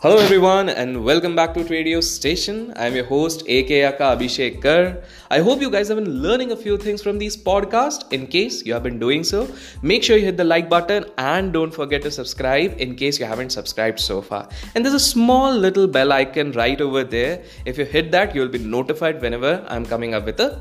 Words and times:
Hello 0.00 0.18
everyone 0.18 0.68
and 0.68 1.02
welcome 1.04 1.34
back 1.34 1.54
to 1.54 1.60
Tradio 1.60 2.02
Station. 2.04 2.70
I'm 2.76 2.94
your 2.94 3.06
host 3.06 3.40
AK 3.48 3.70
Aka 3.70 4.08
Abhishek 4.14 4.60
Kar. 4.60 5.02
I 5.30 5.38
hope 5.38 5.62
you 5.62 5.70
guys 5.70 5.88
have 5.88 5.96
been 5.96 6.20
learning 6.20 6.52
a 6.52 6.56
few 6.56 6.76
things 6.76 7.02
from 7.02 7.16
these 7.16 7.34
podcasts. 7.34 8.12
In 8.12 8.26
case 8.26 8.62
you 8.66 8.74
have 8.74 8.82
been 8.82 8.98
doing 8.98 9.24
so, 9.24 9.48
make 9.80 10.02
sure 10.02 10.18
you 10.18 10.26
hit 10.26 10.36
the 10.36 10.44
like 10.44 10.68
button 10.68 11.06
and 11.16 11.50
don't 11.50 11.70
forget 11.70 12.02
to 12.02 12.10
subscribe 12.10 12.78
in 12.78 12.94
case 12.94 13.18
you 13.18 13.24
haven't 13.24 13.52
subscribed 13.52 13.98
so 13.98 14.20
far. 14.20 14.50
And 14.74 14.84
there's 14.84 14.94
a 14.94 15.00
small 15.00 15.56
little 15.56 15.88
bell 15.88 16.12
icon 16.12 16.52
right 16.52 16.78
over 16.78 17.02
there. 17.02 17.42
If 17.64 17.78
you 17.78 17.86
hit 17.86 18.12
that, 18.12 18.34
you'll 18.34 18.48
be 18.48 18.58
notified 18.58 19.22
whenever 19.22 19.64
I'm 19.66 19.86
coming 19.86 20.12
up 20.12 20.26
with 20.26 20.38
a 20.40 20.60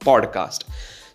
podcast. 0.00 0.64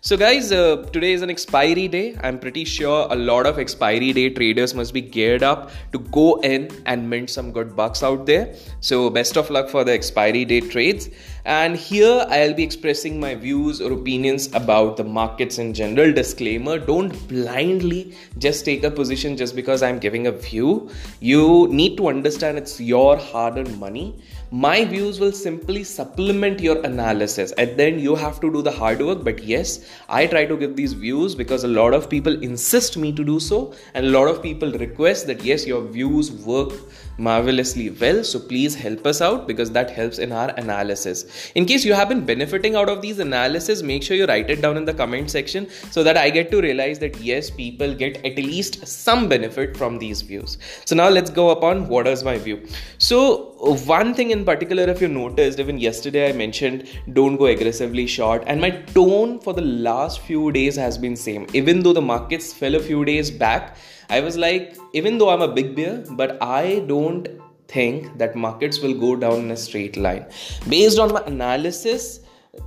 So, 0.00 0.16
guys, 0.16 0.52
uh, 0.52 0.76
today 0.92 1.12
is 1.12 1.22
an 1.22 1.30
expiry 1.30 1.88
day. 1.88 2.16
I'm 2.20 2.38
pretty 2.38 2.64
sure 2.64 3.08
a 3.10 3.16
lot 3.16 3.46
of 3.46 3.58
expiry 3.58 4.12
day 4.12 4.30
traders 4.30 4.72
must 4.72 4.94
be 4.94 5.00
geared 5.00 5.42
up 5.42 5.72
to 5.90 5.98
go 5.98 6.40
in 6.42 6.70
and 6.86 7.10
mint 7.10 7.30
some 7.30 7.50
good 7.50 7.74
bucks 7.74 8.04
out 8.04 8.24
there. 8.24 8.54
So, 8.78 9.10
best 9.10 9.36
of 9.36 9.50
luck 9.50 9.68
for 9.68 9.82
the 9.82 9.92
expiry 9.92 10.44
day 10.44 10.60
trades. 10.60 11.10
And 11.44 11.74
here 11.76 12.24
I'll 12.28 12.54
be 12.54 12.62
expressing 12.62 13.18
my 13.18 13.34
views 13.34 13.80
or 13.80 13.92
opinions 13.92 14.54
about 14.54 14.98
the 14.98 15.02
markets 15.02 15.58
in 15.58 15.74
general. 15.74 16.12
Disclaimer 16.12 16.78
don't 16.78 17.10
blindly 17.26 18.14
just 18.38 18.64
take 18.64 18.84
a 18.84 18.92
position 18.92 19.36
just 19.36 19.56
because 19.56 19.82
I'm 19.82 19.98
giving 19.98 20.28
a 20.28 20.32
view. 20.32 20.90
You 21.18 21.66
need 21.72 21.96
to 21.96 22.06
understand 22.06 22.56
it's 22.56 22.80
your 22.80 23.16
hard 23.16 23.58
earned 23.58 23.80
money 23.80 24.14
my 24.50 24.84
views 24.84 25.20
will 25.20 25.32
simply 25.32 25.84
supplement 25.84 26.60
your 26.60 26.80
analysis. 26.84 27.52
And 27.52 27.76
then 27.76 27.98
you 27.98 28.14
have 28.14 28.40
to 28.40 28.50
do 28.50 28.62
the 28.62 28.70
hard 28.70 29.00
work. 29.00 29.22
But 29.22 29.42
yes 29.42 29.84
i 30.08 30.26
try 30.26 30.46
to 30.46 30.56
give 30.56 30.74
these 30.76 30.94
views 30.94 31.34
because 31.34 31.64
a 31.64 31.68
lot 31.68 31.92
of 31.92 32.08
people 32.08 32.42
insist 32.42 32.96
me 32.96 33.12
to 33.12 33.24
do 33.24 33.38
so. 33.40 33.74
And 33.94 34.06
a 34.06 34.10
lot 34.10 34.28
of 34.28 34.42
people 34.42 34.72
request 34.72 35.26
that 35.26 35.44
yes 35.44 35.66
your 35.66 35.82
views 35.82 36.32
work 36.32 36.72
marvelously 37.18 37.90
well 37.90 38.22
so 38.22 38.38
please 38.38 38.74
help 38.74 39.06
us 39.06 39.20
out 39.20 39.46
because 39.46 39.70
that 39.72 39.90
helps 39.90 40.18
in 40.18 40.32
our 40.32 40.50
analysis. 40.50 41.50
In 41.54 41.64
case 41.66 41.84
you 41.84 41.92
have 41.92 42.08
been 42.08 42.24
benefiting 42.24 42.76
out 42.76 42.88
of 42.88 43.02
these 43.02 43.18
analysis 43.18 43.82
make 43.82 44.02
sure 44.02 44.16
you 44.16 44.26
write 44.26 44.50
it 44.50 44.62
down 44.62 44.76
in 44.76 44.84
the 44.84 44.94
comment 44.94 45.30
section 45.30 45.68
so 45.90 46.04
that 46.04 46.16
i 46.16 46.30
get 46.30 46.50
to 46.52 46.60
realize 46.60 46.98
that 47.00 47.20
yes 47.20 47.50
people 47.50 47.94
get 47.94 48.24
at 48.24 48.36
least 48.36 48.86
some 48.86 49.28
benefit 49.28 49.76
from 49.76 49.98
these 49.98 50.22
views. 50.22 50.58
So 50.84 50.94
now 50.94 51.08
let's 51.08 51.30
go 51.30 51.50
upon 51.50 51.88
what 51.88 52.06
is 52.06 52.22
my 52.22 52.38
view. 52.38 52.64
So 52.98 53.48
one 53.86 54.14
thing 54.14 54.30
in 54.30 54.44
particular 54.44 54.84
if 54.84 55.00
you 55.00 55.08
noticed 55.08 55.58
even 55.58 55.78
yesterday 55.78 56.28
i 56.28 56.32
mentioned 56.32 56.88
don't 57.12 57.36
go 57.36 57.46
aggressively 57.46 58.06
short 58.06 58.44
and 58.46 58.60
my 58.60 58.70
tone 58.70 59.40
for 59.40 59.52
the 59.52 59.62
last 59.62 60.20
few 60.20 60.52
days 60.52 60.76
has 60.76 60.96
been 60.96 61.16
same. 61.16 61.46
Even 61.52 61.82
though 61.82 61.92
the 61.92 62.02
markets 62.02 62.52
fell 62.52 62.76
a 62.76 62.80
few 62.80 63.04
days 63.04 63.30
back 63.30 63.76
I 64.10 64.20
was 64.20 64.38
like, 64.38 64.76
even 64.94 65.18
though 65.18 65.28
I'm 65.28 65.42
a 65.42 65.48
big 65.48 65.76
bear, 65.76 66.02
but 66.12 66.42
I 66.42 66.80
don't 66.86 67.28
think 67.68 68.16
that 68.16 68.34
markets 68.34 68.80
will 68.80 68.94
go 68.94 69.16
down 69.16 69.40
in 69.40 69.50
a 69.50 69.56
straight 69.56 69.98
line. 69.98 70.24
Based 70.68 70.98
on 70.98 71.12
my 71.12 71.22
analysis, 71.26 72.20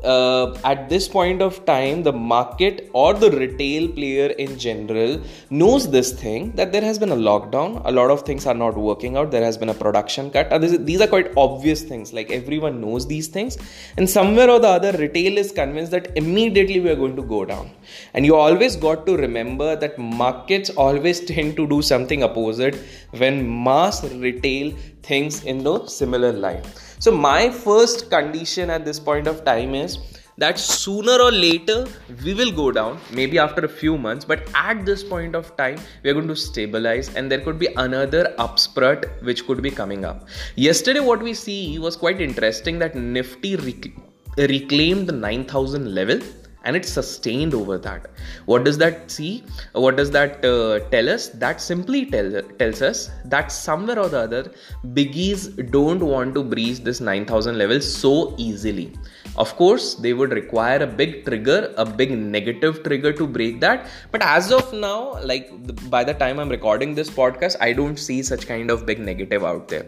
uh, 0.03 0.53
at 0.63 0.89
this 0.89 1.07
point 1.07 1.41
of 1.41 1.65
time 1.65 2.03
the 2.03 2.11
market 2.11 2.89
or 2.93 3.13
the 3.13 3.29
retail 3.31 3.87
player 3.87 4.27
in 4.45 4.57
general 4.57 5.21
knows 5.49 5.89
this 5.89 6.11
thing 6.13 6.51
that 6.53 6.71
there 6.71 6.81
has 6.81 6.97
been 6.99 7.11
a 7.11 7.15
lockdown. 7.15 7.81
A 7.85 7.91
lot 7.91 8.09
of 8.09 8.21
things 8.23 8.45
are 8.45 8.53
not 8.53 8.75
working 8.75 9.17
out. 9.17 9.31
There 9.31 9.43
has 9.43 9.57
been 9.57 9.69
a 9.69 9.73
production 9.73 10.31
cut. 10.31 10.49
This, 10.61 10.77
these 10.79 11.01
are 11.01 11.07
quite 11.07 11.31
obvious 11.37 11.83
things. 11.83 12.13
Like 12.13 12.31
everyone 12.31 12.81
knows 12.81 13.07
these 13.07 13.27
things. 13.27 13.57
And 13.97 14.09
somewhere 14.09 14.49
or 14.49 14.59
the 14.59 14.67
other 14.67 14.91
retail 14.97 15.37
is 15.37 15.51
convinced 15.51 15.91
that 15.91 16.15
immediately 16.17 16.79
we 16.79 16.89
are 16.89 16.95
going 16.95 17.15
to 17.15 17.23
go 17.23 17.45
down. 17.45 17.71
And 18.13 18.25
you 18.25 18.35
always 18.35 18.75
got 18.75 19.05
to 19.05 19.17
remember 19.17 19.75
that 19.75 19.97
markets 19.97 20.69
always 20.71 21.19
tend 21.31 21.55
to 21.57 21.67
do 21.67 21.81
something 21.81 22.23
opposite. 22.23 22.75
When 23.11 23.63
mass 23.63 24.03
retail 24.03 24.73
thinks 25.03 25.43
in 25.43 25.63
the 25.63 25.85
similar 25.87 26.31
line 26.31 26.63
so, 27.03 27.09
my 27.09 27.49
first 27.49 28.11
condition 28.11 28.69
at 28.69 28.85
this 28.85 28.99
point 28.99 29.25
of 29.25 29.43
time 29.43 29.73
is 29.73 29.97
that 30.37 30.59
sooner 30.59 31.13
or 31.13 31.31
later 31.31 31.87
we 32.23 32.35
will 32.35 32.51
go 32.51 32.71
down, 32.71 32.99
maybe 33.11 33.39
after 33.39 33.65
a 33.65 33.67
few 33.67 33.97
months, 33.97 34.23
but 34.23 34.47
at 34.53 34.85
this 34.85 35.03
point 35.03 35.33
of 35.33 35.57
time, 35.57 35.79
we 36.03 36.11
are 36.11 36.13
going 36.13 36.27
to 36.27 36.35
stabilize 36.35 37.09
and 37.15 37.31
there 37.31 37.39
could 37.39 37.57
be 37.57 37.69
another 37.77 38.35
upspurt 38.37 39.23
which 39.23 39.47
could 39.47 39.63
be 39.63 39.71
coming 39.71 40.05
up. 40.05 40.27
Yesterday, 40.55 40.99
what 40.99 41.23
we 41.23 41.33
see 41.33 41.79
was 41.79 41.95
quite 41.95 42.21
interesting 42.21 42.77
that 42.77 42.93
Nifty 42.93 43.55
rec- 43.55 43.97
reclaimed 44.37 45.07
the 45.07 45.13
9000 45.13 45.95
level 45.95 46.19
and 46.63 46.75
it's 46.75 46.89
sustained 46.89 47.53
over 47.53 47.77
that 47.77 48.07
what 48.45 48.63
does 48.63 48.77
that 48.77 49.09
see 49.09 49.43
what 49.73 49.95
does 49.95 50.11
that 50.11 50.43
uh, 50.45 50.79
tell 50.89 51.09
us 51.09 51.29
that 51.29 51.59
simply 51.59 52.05
tell, 52.05 52.41
tells 52.59 52.81
us 52.81 53.09
that 53.25 53.51
somewhere 53.51 53.99
or 53.99 54.09
the 54.09 54.19
other 54.19 54.51
biggies 54.93 55.41
don't 55.71 56.03
want 56.03 56.33
to 56.33 56.43
breach 56.43 56.79
this 56.79 57.01
9000 57.01 57.57
level 57.57 57.81
so 57.81 58.35
easily 58.37 58.93
of 59.37 59.55
course, 59.55 59.95
they 59.95 60.11
would 60.13 60.31
require 60.31 60.83
a 60.83 60.87
big 60.87 61.25
trigger, 61.25 61.73
a 61.77 61.85
big 61.85 62.11
negative 62.11 62.83
trigger 62.83 63.13
to 63.13 63.25
break 63.25 63.61
that. 63.61 63.87
But 64.11 64.21
as 64.21 64.51
of 64.51 64.73
now, 64.73 65.23
like 65.23 65.49
by 65.89 66.03
the 66.03 66.13
time 66.13 66.37
I'm 66.37 66.49
recording 66.49 66.95
this 66.95 67.09
podcast, 67.09 67.55
I 67.61 67.71
don't 67.71 67.97
see 67.97 68.23
such 68.23 68.45
kind 68.45 68.69
of 68.69 68.85
big 68.85 68.99
negative 68.99 69.43
out 69.45 69.69
there. 69.69 69.85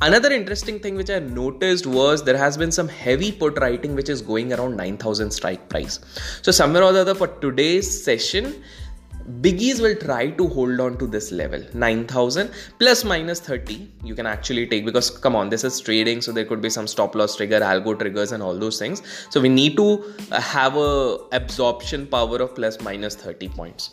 Another 0.00 0.30
interesting 0.30 0.78
thing 0.78 0.94
which 0.94 1.10
I 1.10 1.18
noticed 1.18 1.86
was 1.86 2.22
there 2.22 2.36
has 2.36 2.56
been 2.56 2.70
some 2.70 2.86
heavy 2.86 3.32
put 3.32 3.58
writing 3.58 3.96
which 3.96 4.08
is 4.08 4.22
going 4.22 4.52
around 4.52 4.76
9000 4.76 5.30
strike 5.32 5.68
price. 5.68 5.98
So, 6.42 6.52
somewhere 6.52 6.82
or 6.82 6.92
the 6.92 7.00
other 7.00 7.14
for 7.14 7.28
today's 7.28 8.04
session, 8.04 8.62
biggies 9.40 9.80
will 9.80 9.96
try 9.96 10.30
to 10.30 10.46
hold 10.48 10.80
on 10.80 10.98
to 10.98 11.06
this 11.06 11.32
level 11.32 11.62
9000 11.72 12.50
plus 12.78 13.04
minus 13.04 13.40
30 13.40 13.90
you 14.02 14.14
can 14.14 14.26
actually 14.26 14.66
take 14.66 14.84
because 14.84 15.08
come 15.10 15.34
on 15.34 15.48
this 15.48 15.64
is 15.64 15.80
trading 15.80 16.20
so 16.20 16.30
there 16.30 16.44
could 16.44 16.60
be 16.60 16.68
some 16.68 16.86
stop 16.86 17.14
loss 17.14 17.36
trigger 17.36 17.60
algo 17.60 17.98
triggers 17.98 18.32
and 18.32 18.42
all 18.42 18.58
those 18.58 18.78
things. 18.78 19.02
So 19.30 19.40
we 19.40 19.48
need 19.48 19.76
to 19.76 20.14
uh, 20.30 20.40
have 20.40 20.76
a 20.76 21.18
absorption 21.32 22.06
power 22.06 22.36
of 22.36 22.54
plus 22.54 22.80
minus 22.82 23.16
30 23.16 23.48
points 23.48 23.90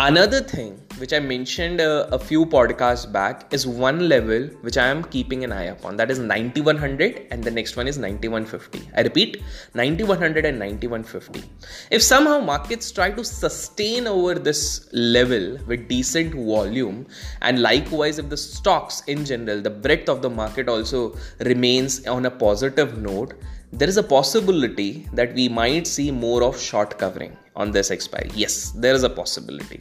Another 0.00 0.40
thing 0.40 0.80
which 0.98 1.12
I 1.12 1.20
mentioned 1.20 1.80
uh, 1.80 2.08
a 2.10 2.18
few 2.18 2.44
podcasts 2.44 3.10
back 3.10 3.54
is 3.54 3.64
one 3.64 4.08
level 4.08 4.46
which 4.62 4.76
I 4.76 4.88
am 4.88 5.04
keeping 5.04 5.44
an 5.44 5.52
eye 5.52 5.66
upon 5.66 5.96
that 5.98 6.10
is 6.10 6.18
9100 6.18 7.28
and 7.30 7.44
the 7.44 7.50
next 7.52 7.76
one 7.76 7.86
is 7.86 7.96
9150. 7.96 8.90
I 8.96 9.02
repeat 9.02 9.40
9100 9.74 10.46
and 10.46 10.58
9150. 10.58 11.48
If 11.92 12.02
somehow 12.02 12.40
markets 12.40 12.90
try 12.90 13.12
to 13.12 13.24
sustain 13.24 14.08
over 14.08 14.34
this 14.34 14.88
level 14.92 15.58
with 15.68 15.86
decent 15.86 16.34
volume 16.34 17.06
and 17.40 17.62
likewise 17.62 18.18
if 18.18 18.28
the 18.28 18.36
stocks 18.36 19.02
in 19.06 19.24
general 19.24 19.60
the 19.60 19.70
breadth 19.70 20.08
of 20.08 20.22
the 20.22 20.30
market 20.30 20.68
also 20.68 21.16
remains 21.38 22.04
on 22.08 22.26
a 22.26 22.30
positive 22.32 22.98
note 22.98 23.34
there 23.78 23.88
is 23.88 23.96
a 23.96 24.02
possibility 24.02 25.08
that 25.12 25.34
we 25.34 25.48
might 25.48 25.86
see 25.86 26.10
more 26.10 26.44
of 26.44 26.60
short 26.60 26.96
covering 26.96 27.36
on 27.56 27.72
this 27.72 27.90
expiry. 27.90 28.30
Yes 28.34 28.70
there 28.70 28.94
is 28.94 29.02
a 29.02 29.10
possibility. 29.10 29.80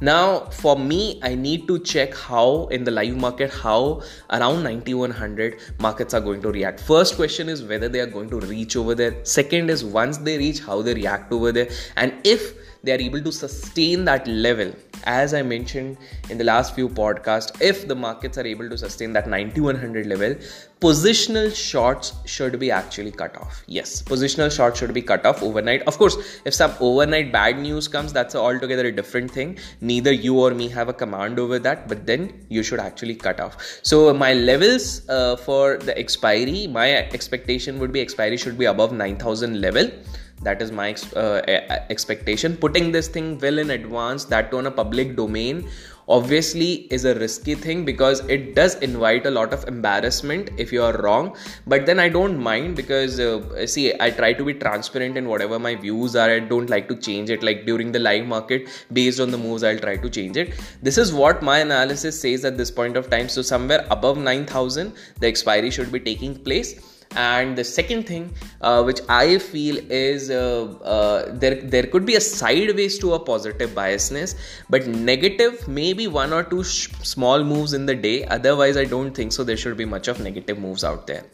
Now 0.00 0.46
for 0.62 0.76
me 0.78 1.20
i 1.22 1.34
need 1.34 1.66
to 1.68 1.78
check 1.80 2.14
how 2.14 2.66
in 2.76 2.84
the 2.84 2.90
live 2.90 3.16
market 3.16 3.50
how 3.50 4.02
around 4.30 4.62
9100 4.62 5.58
markets 5.80 6.14
are 6.14 6.20
going 6.20 6.40
to 6.42 6.52
react. 6.52 6.80
First 6.80 7.16
question 7.16 7.48
is 7.48 7.62
whether 7.62 7.88
they 7.88 8.00
are 8.00 8.12
going 8.18 8.30
to 8.30 8.40
reach 8.40 8.76
over 8.76 8.94
there. 8.94 9.14
Second 9.24 9.70
is 9.70 9.84
once 9.84 10.18
they 10.18 10.38
reach 10.38 10.60
how 10.60 10.80
they 10.82 10.94
react 10.94 11.32
over 11.32 11.52
there. 11.52 11.68
And 11.96 12.14
if 12.24 12.54
they 12.84 12.92
are 12.92 13.00
able 13.00 13.22
to 13.22 13.32
sustain 13.32 14.04
that 14.04 14.26
level 14.26 14.72
as 15.04 15.34
I 15.34 15.42
mentioned 15.42 15.96
in 16.30 16.38
the 16.38 16.44
last 16.44 16.74
few 16.74 16.88
podcasts, 16.88 17.60
if 17.60 17.88
the 17.88 17.94
markets 17.94 18.38
are 18.38 18.46
able 18.46 18.68
to 18.68 18.78
sustain 18.78 19.12
that 19.12 19.28
9100 19.28 20.06
level, 20.06 20.34
positional 20.80 21.54
shorts 21.54 22.12
should 22.24 22.58
be 22.58 22.70
actually 22.70 23.12
cut 23.12 23.36
off. 23.36 23.62
Yes, 23.66 24.02
positional 24.02 24.50
shorts 24.50 24.78
should 24.80 24.92
be 24.92 25.02
cut 25.02 25.24
off 25.24 25.42
overnight. 25.42 25.82
Of 25.82 25.98
course, 25.98 26.16
if 26.44 26.54
some 26.54 26.72
overnight 26.80 27.32
bad 27.32 27.58
news 27.58 27.88
comes, 27.88 28.12
that's 28.12 28.34
altogether 28.34 28.86
a 28.86 28.92
different 28.92 29.30
thing. 29.30 29.58
Neither 29.80 30.12
you 30.12 30.38
or 30.38 30.50
me 30.52 30.68
have 30.68 30.88
a 30.88 30.92
command 30.92 31.38
over 31.38 31.58
that, 31.60 31.88
but 31.88 32.06
then 32.06 32.44
you 32.48 32.62
should 32.62 32.80
actually 32.80 33.14
cut 33.14 33.40
off. 33.40 33.56
So, 33.82 34.12
my 34.12 34.34
levels 34.34 35.08
uh, 35.08 35.36
for 35.36 35.76
the 35.78 35.96
expiry, 35.98 36.66
my 36.66 36.90
expectation 36.92 37.78
would 37.78 37.92
be 37.92 38.00
expiry 38.00 38.36
should 38.36 38.58
be 38.58 38.64
above 38.64 38.92
9000 38.92 39.60
level 39.60 39.90
that 40.42 40.60
is 40.60 40.72
my 40.72 40.94
uh, 41.16 41.40
expectation. 41.90 42.56
Putting 42.56 42.92
this 42.92 43.08
thing 43.08 43.38
well 43.38 43.58
in 43.58 43.70
advance 43.70 44.24
that 44.26 44.52
on 44.52 44.66
a 44.66 44.70
public 44.70 45.16
domain 45.16 45.68
obviously 46.08 46.70
is 46.96 47.04
a 47.04 47.14
risky 47.14 47.54
thing 47.54 47.84
because 47.84 48.20
it 48.28 48.54
does 48.54 48.74
invite 48.76 49.24
a 49.24 49.30
lot 49.30 49.52
of 49.52 49.66
embarrassment 49.68 50.50
if 50.58 50.72
you 50.72 50.82
are 50.82 50.96
wrong. 51.02 51.36
But 51.66 51.86
then 51.86 52.00
i 52.00 52.08
don't 52.08 52.38
mind 52.38 52.76
because 52.76 53.20
uh, 53.20 53.66
see 53.66 53.92
i 54.00 54.10
try 54.10 54.32
to 54.32 54.44
be 54.44 54.54
transparent 54.54 55.16
in 55.16 55.28
whatever 55.28 55.58
my 55.58 55.74
views 55.74 56.16
are. 56.16 56.30
I 56.30 56.40
don't 56.40 56.70
like 56.70 56.88
to 56.88 56.96
change 56.96 57.30
it. 57.30 57.42
Like 57.42 57.66
during 57.66 57.92
the 57.92 57.98
live 57.98 58.26
market 58.26 58.68
based 58.92 59.20
on 59.20 59.30
the 59.30 59.38
moves 59.38 59.62
i'll 59.62 59.78
try 59.78 59.96
to 59.96 60.10
change 60.10 60.36
it. 60.36 60.54
This 60.82 60.98
is 60.98 61.12
what 61.12 61.42
my 61.42 61.58
analysis 61.58 62.20
says 62.20 62.44
at 62.44 62.56
this 62.56 62.70
point 62.70 62.96
of 62.96 63.08
time. 63.10 63.28
So 63.28 63.42
somewhere 63.42 63.86
above 63.90 64.18
9000 64.18 64.92
the 65.20 65.26
expiry 65.28 65.70
should 65.70 65.92
be 65.92 66.00
taking 66.00 66.34
place 66.34 66.80
and 67.16 67.56
the 67.56 67.64
second 67.64 68.06
thing 68.06 68.32
uh, 68.60 68.82
which 68.82 69.00
i 69.08 69.38
feel 69.38 69.76
is 69.90 70.30
uh, 70.30 70.64
uh, 70.84 71.30
there 71.32 71.56
there 71.74 71.84
could 71.84 72.06
be 72.06 72.16
a 72.16 72.20
sideways 72.20 72.98
to 72.98 73.12
a 73.14 73.18
positive 73.18 73.70
biasness 73.70 74.34
but 74.70 74.86
negative 74.86 75.66
maybe 75.68 76.06
one 76.06 76.32
or 76.32 76.42
two 76.42 76.62
sh- 76.64 76.88
small 77.02 77.44
moves 77.44 77.72
in 77.72 77.86
the 77.86 77.94
day. 77.94 78.24
Otherwise 78.26 78.76
i 78.76 78.84
don't 78.84 79.12
think 79.12 79.32
so 79.32 79.44
there 79.44 79.56
should 79.56 79.76
be 79.76 79.84
much 79.84 80.08
of 80.08 80.20
negative 80.20 80.58
moves 80.58 80.84
out 80.84 81.06
there. 81.06 81.24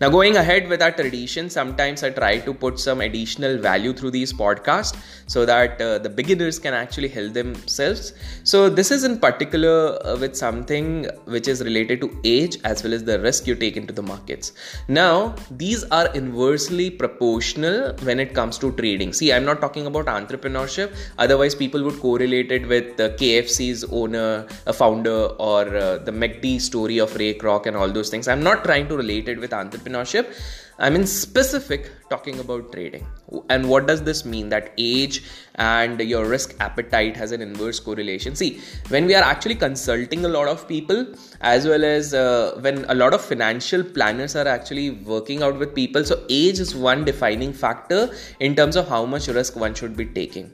Now 0.00 0.08
going 0.08 0.36
ahead 0.36 0.68
with 0.68 0.82
our 0.82 0.90
tradition 0.90 1.50
sometimes 1.50 2.02
i 2.02 2.10
try 2.10 2.38
to 2.38 2.54
put 2.54 2.80
some 2.80 3.00
additional 3.00 3.58
value 3.58 3.92
through 3.92 4.10
these 4.10 4.32
podcasts 4.32 4.96
so 5.26 5.44
that 5.46 5.80
uh, 5.80 5.98
the 5.98 6.08
beginners 6.08 6.58
can 6.58 6.74
actually 6.74 7.08
help 7.08 7.32
themselves. 7.32 8.12
So 8.44 8.68
this 8.68 8.90
is 8.90 9.04
in 9.04 9.18
particular 9.18 9.98
uh, 10.04 10.16
with 10.18 10.36
something 10.36 11.06
which 11.24 11.48
is 11.48 11.62
related 11.62 12.00
to 12.00 12.20
age 12.24 12.58
as 12.64 12.82
well 12.82 12.94
as 12.94 13.04
the 13.04 13.20
risk 13.20 13.46
you 13.46 13.54
take 13.54 13.76
into 13.76 13.92
the 13.92 14.02
markets. 14.02 14.52
Now 14.88 15.27
these 15.50 15.84
are 15.84 16.06
inversely 16.14 16.90
proportional 16.90 17.94
when 18.02 18.20
it 18.20 18.34
comes 18.34 18.58
to 18.58 18.72
trading. 18.72 19.12
See 19.12 19.32
i'm 19.32 19.44
not 19.44 19.60
talking 19.60 19.86
about 19.86 20.06
entrepreneurship. 20.06 20.94
Otherwise 21.18 21.54
people 21.54 21.82
would 21.84 21.98
correlate 22.00 22.52
it 22.52 22.68
with 22.68 22.96
the 22.96 23.10
kfc's 23.20 23.84
owner 23.90 24.46
a 24.66 24.72
founder 24.72 25.20
or 25.50 25.62
uh, 25.76 25.98
the 25.98 26.12
mcd 26.12 26.60
story 26.60 26.98
of 26.98 27.14
ray 27.16 27.34
kroc 27.34 27.66
and 27.66 27.76
all 27.76 27.88
those 27.88 28.10
things. 28.10 28.28
I'm 28.28 28.42
not 28.42 28.64
trying 28.64 28.88
to 28.88 28.96
relate 28.96 29.28
it 29.28 29.38
with 29.38 29.50
entrepreneurship 29.50 30.34
I'm 30.80 30.94
in 30.94 31.08
specific 31.08 31.90
talking 32.08 32.38
about 32.38 32.70
trading. 32.70 33.04
And 33.50 33.68
what 33.68 33.88
does 33.88 34.04
this 34.04 34.24
mean? 34.24 34.48
That 34.48 34.72
age 34.78 35.24
and 35.56 36.00
your 36.00 36.24
risk 36.26 36.54
appetite 36.60 37.16
has 37.16 37.32
an 37.32 37.42
inverse 37.42 37.80
correlation. 37.80 38.36
See, 38.36 38.60
when 38.88 39.06
we 39.06 39.16
are 39.16 39.24
actually 39.24 39.56
consulting 39.56 40.24
a 40.24 40.28
lot 40.28 40.46
of 40.46 40.68
people, 40.68 41.04
as 41.40 41.66
well 41.66 41.84
as 41.84 42.14
uh, 42.14 42.58
when 42.60 42.84
a 42.84 42.94
lot 42.94 43.12
of 43.12 43.20
financial 43.20 43.82
planners 43.82 44.36
are 44.36 44.46
actually 44.46 44.90
working 44.90 45.42
out 45.42 45.58
with 45.58 45.74
people, 45.74 46.04
so 46.04 46.24
age 46.28 46.60
is 46.60 46.76
one 46.76 47.04
defining 47.04 47.52
factor 47.52 48.14
in 48.38 48.54
terms 48.54 48.76
of 48.76 48.88
how 48.88 49.04
much 49.04 49.26
risk 49.26 49.56
one 49.56 49.74
should 49.74 49.96
be 49.96 50.06
taking. 50.06 50.52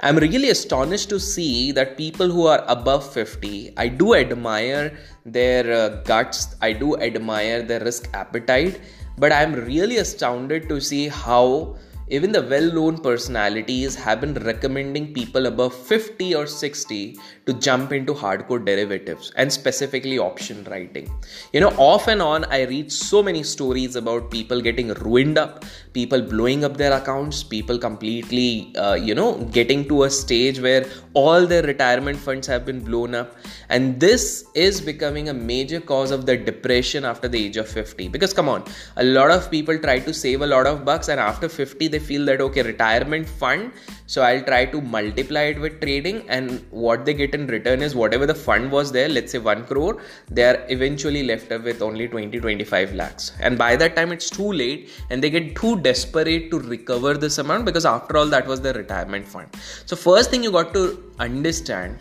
I'm 0.00 0.16
really 0.16 0.50
astonished 0.50 1.08
to 1.10 1.20
see 1.20 1.72
that 1.72 1.96
people 1.96 2.28
who 2.28 2.46
are 2.46 2.64
above 2.66 3.10
50, 3.10 3.72
I 3.76 3.88
do 3.88 4.14
admire 4.16 4.98
their 5.24 5.72
uh, 5.72 5.88
guts, 6.02 6.56
I 6.60 6.72
do 6.72 6.96
admire 6.96 7.62
their 7.62 7.80
risk 7.80 8.10
appetite 8.12 8.80
but 9.16 9.32
I'm 9.32 9.54
really 9.54 9.98
astounded 9.98 10.68
to 10.68 10.80
see 10.80 11.08
how 11.08 11.76
even 12.16 12.30
the 12.36 12.42
well 12.52 12.68
known 12.76 12.98
personalities 13.06 13.94
have 13.94 14.20
been 14.20 14.34
recommending 14.48 15.14
people 15.14 15.46
above 15.46 15.74
50 15.74 16.34
or 16.34 16.46
60 16.46 17.18
to 17.46 17.52
jump 17.54 17.92
into 17.98 18.12
hardcore 18.12 18.62
derivatives 18.64 19.32
and 19.36 19.50
specifically 19.50 20.18
option 20.18 20.62
writing. 20.64 21.10
You 21.54 21.60
know, 21.60 21.70
off 21.78 22.08
and 22.08 22.20
on, 22.20 22.44
I 22.56 22.64
read 22.64 22.92
so 22.92 23.22
many 23.22 23.42
stories 23.42 23.96
about 23.96 24.30
people 24.30 24.60
getting 24.60 24.92
ruined 25.06 25.38
up, 25.38 25.64
people 25.94 26.20
blowing 26.20 26.64
up 26.64 26.76
their 26.76 26.92
accounts, 26.92 27.42
people 27.42 27.78
completely, 27.78 28.74
uh, 28.76 28.94
you 28.94 29.14
know, 29.14 29.38
getting 29.58 29.88
to 29.88 30.02
a 30.02 30.10
stage 30.10 30.60
where 30.60 30.84
all 31.14 31.46
their 31.46 31.62
retirement 31.62 32.18
funds 32.18 32.46
have 32.46 32.66
been 32.66 32.80
blown 32.80 33.14
up. 33.14 33.34
And 33.70 33.98
this 33.98 34.44
is 34.54 34.82
becoming 34.82 35.30
a 35.30 35.34
major 35.34 35.80
cause 35.80 36.10
of 36.10 36.26
the 36.26 36.36
depression 36.36 37.06
after 37.06 37.26
the 37.26 37.42
age 37.46 37.56
of 37.56 37.68
50. 37.68 38.08
Because, 38.08 38.34
come 38.34 38.50
on, 38.50 38.64
a 38.96 39.04
lot 39.04 39.30
of 39.30 39.50
people 39.50 39.78
try 39.78 39.98
to 39.98 40.12
save 40.12 40.42
a 40.42 40.46
lot 40.46 40.66
of 40.66 40.84
bucks, 40.84 41.08
and 41.08 41.18
after 41.18 41.48
50, 41.48 41.88
they 41.88 42.01
feel 42.10 42.24
that 42.30 42.40
okay 42.46 42.62
retirement 42.72 43.26
fund 43.42 43.72
so 44.14 44.22
i'll 44.28 44.44
try 44.50 44.62
to 44.74 44.80
multiply 44.96 45.44
it 45.52 45.58
with 45.64 45.80
trading 45.84 46.18
and 46.28 46.62
what 46.86 47.04
they 47.06 47.14
get 47.22 47.34
in 47.38 47.46
return 47.56 47.80
is 47.88 47.94
whatever 48.02 48.26
the 48.32 48.38
fund 48.46 48.70
was 48.78 48.92
there 48.98 49.08
let's 49.16 49.32
say 49.36 49.38
1 49.38 49.66
crore 49.70 49.94
they 50.36 50.44
are 50.50 50.58
eventually 50.76 51.24
left 51.32 51.50
up 51.56 51.64
with 51.70 51.80
only 51.90 52.08
20 52.08 52.42
25 52.42 52.94
lakhs. 52.94 53.32
And 53.40 53.56
by 53.56 53.76
that 53.76 53.96
time 53.96 54.12
it's 54.12 54.28
too 54.28 54.52
late 54.52 54.90
and 55.10 55.22
they 55.22 55.30
get 55.30 55.56
too 55.56 55.80
desperate 55.80 56.50
to 56.50 56.58
recover 56.58 57.14
this 57.14 57.38
amount 57.38 57.64
because 57.64 57.86
after 57.86 58.16
all 58.16 58.26
that 58.26 58.46
was 58.46 58.60
their 58.60 58.74
retirement 58.74 59.26
fund. 59.26 59.48
So 59.86 59.96
first 59.96 60.30
thing 60.30 60.42
you 60.42 60.52
got 60.52 60.74
to 60.74 61.12
understand 61.18 61.98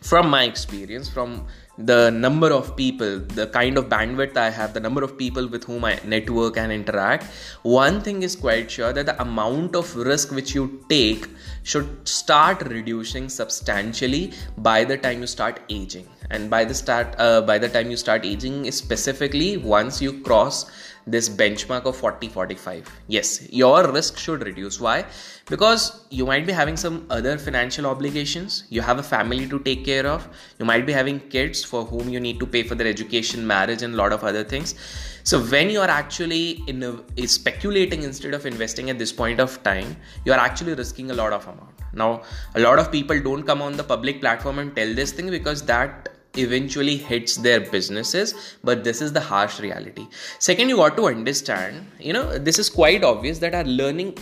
from 0.00 0.30
my 0.30 0.44
experience 0.44 1.08
from 1.08 1.46
the 1.78 2.10
number 2.10 2.50
of 2.52 2.74
people, 2.76 3.18
the 3.20 3.46
kind 3.48 3.76
of 3.76 3.88
bandwidth 3.88 4.36
I 4.36 4.50
have, 4.50 4.72
the 4.72 4.80
number 4.80 5.02
of 5.04 5.18
people 5.18 5.46
with 5.46 5.64
whom 5.64 5.84
I 5.84 6.00
network 6.04 6.56
and 6.56 6.72
interact, 6.72 7.24
one 7.62 8.00
thing 8.00 8.22
is 8.22 8.34
quite 8.34 8.70
sure 8.70 8.92
that 8.92 9.06
the 9.06 9.20
amount 9.20 9.76
of 9.76 9.94
risk 9.94 10.30
which 10.30 10.54
you 10.54 10.82
take 10.88 11.26
should 11.64 12.08
start 12.08 12.62
reducing 12.62 13.28
substantially 13.28 14.32
by 14.58 14.84
the 14.84 14.96
time 14.96 15.20
you 15.20 15.26
start 15.26 15.60
aging. 15.68 16.08
And 16.30 16.50
by 16.50 16.64
the 16.64 16.74
start, 16.74 17.14
uh, 17.18 17.42
by 17.42 17.58
the 17.58 17.68
time 17.68 17.90
you 17.90 17.96
start 17.96 18.24
aging, 18.24 18.70
specifically 18.72 19.56
once 19.58 20.00
you 20.00 20.20
cross 20.22 20.70
this 21.06 21.28
benchmark 21.28 21.84
of 21.84 21.96
40 21.96 22.28
45 22.28 22.90
yes 23.06 23.48
your 23.50 23.92
risk 23.92 24.18
should 24.18 24.42
reduce. 24.42 24.80
Why? 24.80 25.06
Because 25.48 26.04
you 26.10 26.26
might 26.26 26.46
be 26.46 26.52
having 26.52 26.76
some 26.76 27.06
other 27.10 27.38
financial 27.38 27.86
obligations 27.86 28.64
you 28.70 28.80
have 28.80 28.98
a 28.98 29.02
family 29.02 29.46
to 29.48 29.60
take 29.60 29.84
care 29.84 30.06
of. 30.06 30.28
You 30.58 30.64
might 30.64 30.84
be 30.84 30.92
having 30.92 31.20
kids 31.20 31.62
for 31.64 31.84
whom 31.84 32.08
you 32.08 32.18
need 32.18 32.40
to 32.40 32.46
pay 32.46 32.64
for 32.64 32.74
their 32.74 32.88
education 32.88 33.46
marriage 33.46 33.82
and 33.82 33.94
a 33.94 33.96
lot 33.96 34.12
of 34.12 34.24
other 34.24 34.42
things. 34.42 34.74
So 35.22 35.40
when 35.40 35.70
you 35.70 35.80
are 35.80 35.88
actually 35.88 36.62
in 36.66 36.82
a, 36.82 37.26
speculating 37.26 38.02
instead 38.02 38.34
of 38.34 38.46
investing 38.46 38.90
at 38.90 38.98
this 38.98 39.12
point 39.12 39.38
of 39.38 39.62
time 39.62 39.96
you 40.24 40.32
are 40.32 40.38
actually 40.40 40.74
risking 40.74 41.12
a 41.12 41.14
lot 41.14 41.32
of 41.32 41.44
amount. 41.46 41.70
Now 41.92 42.22
a 42.56 42.60
lot 42.60 42.80
of 42.80 42.90
people 42.90 43.20
don't 43.20 43.44
come 43.44 43.62
on 43.62 43.76
the 43.76 43.84
public 43.84 44.20
platform 44.20 44.58
and 44.58 44.74
tell 44.74 44.92
this 44.92 45.12
thing 45.12 45.30
because 45.30 45.62
that 45.66 46.15
eventually 46.36 46.96
hits 46.96 47.36
their 47.36 47.60
businesses 47.60 48.56
but 48.62 48.84
this 48.84 49.02
is 49.02 49.12
the 49.12 49.20
harsh 49.20 49.60
reality. 49.60 50.06
Second 50.38 50.68
you 50.68 50.76
got 50.76 50.96
to 50.96 51.06
understand 51.06 51.90
you 51.98 52.12
know 52.12 52.38
this 52.38 52.58
is 52.58 52.70
quite 52.70 53.04
obvious 53.04 53.38
that 53.38 53.54
our 53.54 53.64
learning 53.64 54.16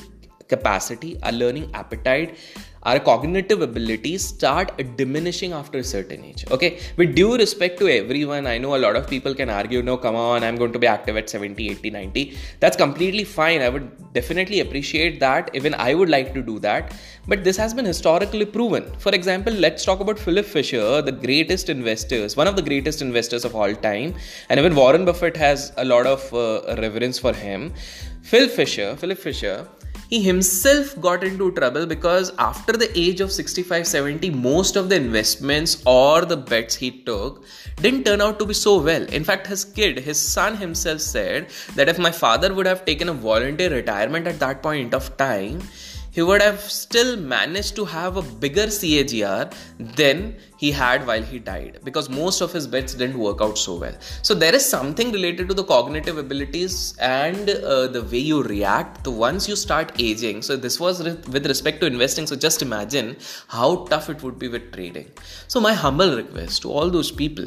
capacity 0.48 1.18
our 1.22 1.32
learning 1.32 1.70
appetite 1.74 2.36
our 2.84 3.00
cognitive 3.00 3.62
abilities 3.62 4.24
start 4.24 4.72
diminishing 4.96 5.52
after 5.52 5.78
a 5.78 5.84
certain 5.84 6.24
age 6.24 6.44
okay? 6.50 6.80
With 6.96 7.14
due 7.14 7.36
respect 7.36 7.78
to 7.80 7.88
everyone 7.88 8.46
i 8.46 8.58
know 8.58 8.76
a 8.76 8.82
lot 8.86 8.96
of 8.96 9.08
people 9.08 9.34
can 9.34 9.50
argue 9.50 9.82
no 9.82 9.96
come 9.96 10.16
on 10.16 10.44
i'm 10.44 10.56
going 10.56 10.72
to 10.72 10.78
be 10.78 10.86
active 10.86 11.16
at 11.16 11.30
70 11.30 11.70
80 11.70 11.90
90 11.90 12.36
that's 12.60 12.76
completely 12.76 13.24
fine. 13.24 13.60
I 13.60 13.68
would 13.68 14.12
definitely 14.12 14.60
appreciate 14.60 15.20
that. 15.20 15.50
Even 15.54 15.74
i 15.74 15.94
would 15.94 16.08
like 16.08 16.32
to 16.34 16.42
do 16.42 16.58
that. 16.60 16.94
But 17.26 17.42
this 17.42 17.56
has 17.56 17.74
been 17.74 17.84
historically 17.84 18.44
proven. 18.44 18.84
For 18.98 19.12
example 19.14 19.52
let's 19.52 19.84
talk 19.84 20.00
about 20.00 20.18
philip 20.18 20.46
fisher 20.46 21.02
the 21.02 21.12
greatest 21.12 21.68
investors 21.68 22.36
one 22.36 22.46
of 22.46 22.56
the 22.56 22.62
greatest 22.62 23.02
investors 23.02 23.44
of 23.44 23.54
all 23.54 23.74
time. 23.74 24.14
And 24.48 24.60
even 24.60 24.74
warren 24.74 25.04
buffett 25.04 25.36
has 25.36 25.72
a 25.76 25.84
lot 25.84 26.06
of 26.06 26.32
uh, 26.34 26.76
reverence 26.84 27.18
for 27.18 27.32
him. 27.32 27.72
Phil 28.22 28.48
fisher 28.48 28.96
philip 28.96 29.18
fisher 29.18 29.68
he 30.08 30.20
himself 30.22 30.98
got 31.00 31.24
into 31.24 31.50
trouble 31.52 31.86
because 31.86 32.32
after 32.38 32.72
the 32.72 32.90
age 32.98 33.20
of 33.20 33.32
65 33.32 33.86
70 33.86 34.30
most 34.30 34.76
of 34.76 34.88
the 34.88 34.96
investments 34.96 35.82
or 35.86 36.24
the 36.24 36.36
bets 36.36 36.74
he 36.74 36.90
took 37.02 37.44
didn't 37.76 38.04
turn 38.04 38.20
out 38.20 38.38
to 38.38 38.46
be 38.46 38.54
so 38.54 38.80
well. 38.80 39.02
In 39.04 39.24
fact 39.24 39.46
his 39.46 39.64
kid 39.64 39.98
his 39.98 40.18
son 40.18 40.56
himself 40.56 41.00
said 41.00 41.48
that 41.74 41.88
if 41.88 41.98
my 41.98 42.10
father 42.10 42.54
would 42.54 42.66
have 42.66 42.84
taken 42.84 43.08
a 43.08 43.14
voluntary 43.14 43.76
retirement 43.76 44.26
at 44.26 44.38
that 44.40 44.62
point 44.62 44.94
of 44.94 45.16
time 45.16 45.60
he 46.14 46.22
would 46.22 46.40
have 46.40 46.60
still 46.60 47.16
managed 47.16 47.74
to 47.76 47.84
have 47.84 48.16
a 48.16 48.22
bigger 48.22 48.66
CAGR 48.66 49.52
than 50.00 50.36
he 50.56 50.70
had 50.70 51.06
while 51.06 51.22
he 51.22 51.38
died 51.38 51.80
because 51.82 52.08
most 52.08 52.40
of 52.40 52.52
his 52.52 52.66
bets 52.66 52.94
didn't 52.94 53.18
work 53.18 53.40
out 53.40 53.58
so 53.58 53.74
well. 53.76 53.96
So 54.22 54.34
there 54.34 54.54
is 54.54 54.64
something 54.64 55.10
related 55.10 55.48
to 55.48 55.54
the 55.54 55.64
cognitive 55.64 56.16
abilities 56.16 56.96
and 57.00 57.50
uh, 57.50 57.88
the 57.88 58.02
way 58.02 58.18
you 58.18 58.42
react 58.42 59.02
to 59.04 59.10
once 59.10 59.48
you 59.48 59.56
start 59.56 59.92
aging. 59.98 60.42
So 60.42 60.56
this 60.56 60.78
was 60.78 61.02
with 61.02 61.46
respect 61.46 61.80
to 61.80 61.86
investing. 61.86 62.26
So 62.28 62.36
just 62.36 62.62
imagine 62.62 63.16
how 63.48 63.84
tough 63.86 64.08
it 64.08 64.22
would 64.22 64.38
be 64.38 64.48
with 64.48 64.72
trading. 64.72 65.10
So 65.48 65.60
my 65.60 65.74
humble 65.74 66.16
request 66.16 66.62
to 66.62 66.70
all 66.70 66.90
those 66.90 67.10
people 67.10 67.46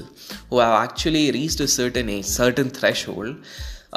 who 0.49 0.59
have 0.59 0.73
actually 0.83 1.31
reached 1.31 1.61
a 1.61 1.67
certain 1.67 2.09
age, 2.09 2.25
certain 2.25 2.69
threshold 2.69 3.37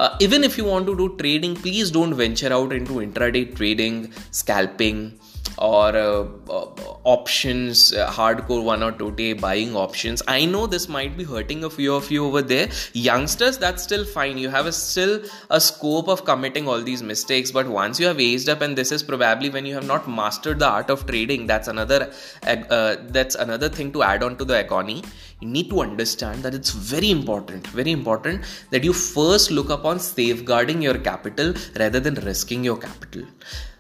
uh, 0.01 0.17
even 0.21 0.43
if 0.43 0.57
you 0.57 0.65
want 0.65 0.87
to 0.87 0.97
do 0.97 1.15
trading, 1.19 1.55
please 1.55 1.91
don't 1.91 2.15
venture 2.15 2.53
out 2.53 2.73
into 2.73 2.95
intraday 3.07 3.45
trading, 3.55 4.13
scalping, 4.31 5.19
or 5.59 5.89
uh, 5.95 6.25
uh, 6.49 6.67
options, 7.05 7.93
uh, 7.93 8.11
hardcore 8.11 8.63
one 8.65 8.83
or 8.83 8.93
two 8.93 9.11
day 9.13 9.33
buying 9.35 9.77
options. 9.77 10.23
I 10.27 10.47
know 10.47 10.67
this 10.67 10.89
might 10.89 11.19
be 11.19 11.25
hurting 11.25 11.65
a 11.65 11.71
few 11.71 11.95
of 11.95 12.11
you 12.11 12.25
over 12.25 12.41
there. 12.41 12.71
Youngsters, 12.95 13.59
that's 13.59 13.83
still 13.83 14.07
fine. 14.07 14.39
You 14.39 14.49
have 14.49 14.67
a, 14.67 14.73
still 14.73 15.23
a 15.51 15.61
scope 15.61 16.09
of 16.09 16.25
committing 16.25 16.67
all 16.67 16.81
these 16.81 17.03
mistakes. 17.03 17.51
But 17.51 17.69
once 17.69 18.01
you 18.01 18.07
have 18.07 18.21
aged 18.21 18.49
up, 18.49 18.63
and 18.63 18.77
this 18.77 18.93
is 18.93 19.03
probably 19.03 19.51
when 19.51 19.67
you 19.67 19.75
have 19.75 19.87
not 19.87 20.09
mastered 20.09 20.61
the 20.61 20.69
art 20.69 20.89
of 20.89 21.07
trading, 21.07 21.47
that's 21.47 21.69
another 21.69 22.13
uh, 22.47 22.97
that's 23.09 23.35
another 23.35 23.69
thing 23.69 23.93
to 23.93 24.03
add 24.03 24.23
on 24.23 24.39
to 24.39 24.47
the 24.47 24.59
economy 24.59 25.03
you 25.41 25.49
need 25.49 25.69
to 25.71 25.81
understand 25.81 26.43
that 26.43 26.55
it's 26.55 26.71
very 26.71 27.11
important 27.11 27.67
very 27.81 27.93
important 27.93 28.45
that 28.71 28.85
you 28.85 28.93
first 28.93 29.51
look 29.51 29.71
upon 29.71 29.99
safeguarding 29.99 30.81
your 30.83 30.99
capital 30.99 31.55
rather 31.79 32.01
than 32.01 32.15
risking 32.27 32.63
your 32.65 32.77
capital. 32.77 33.25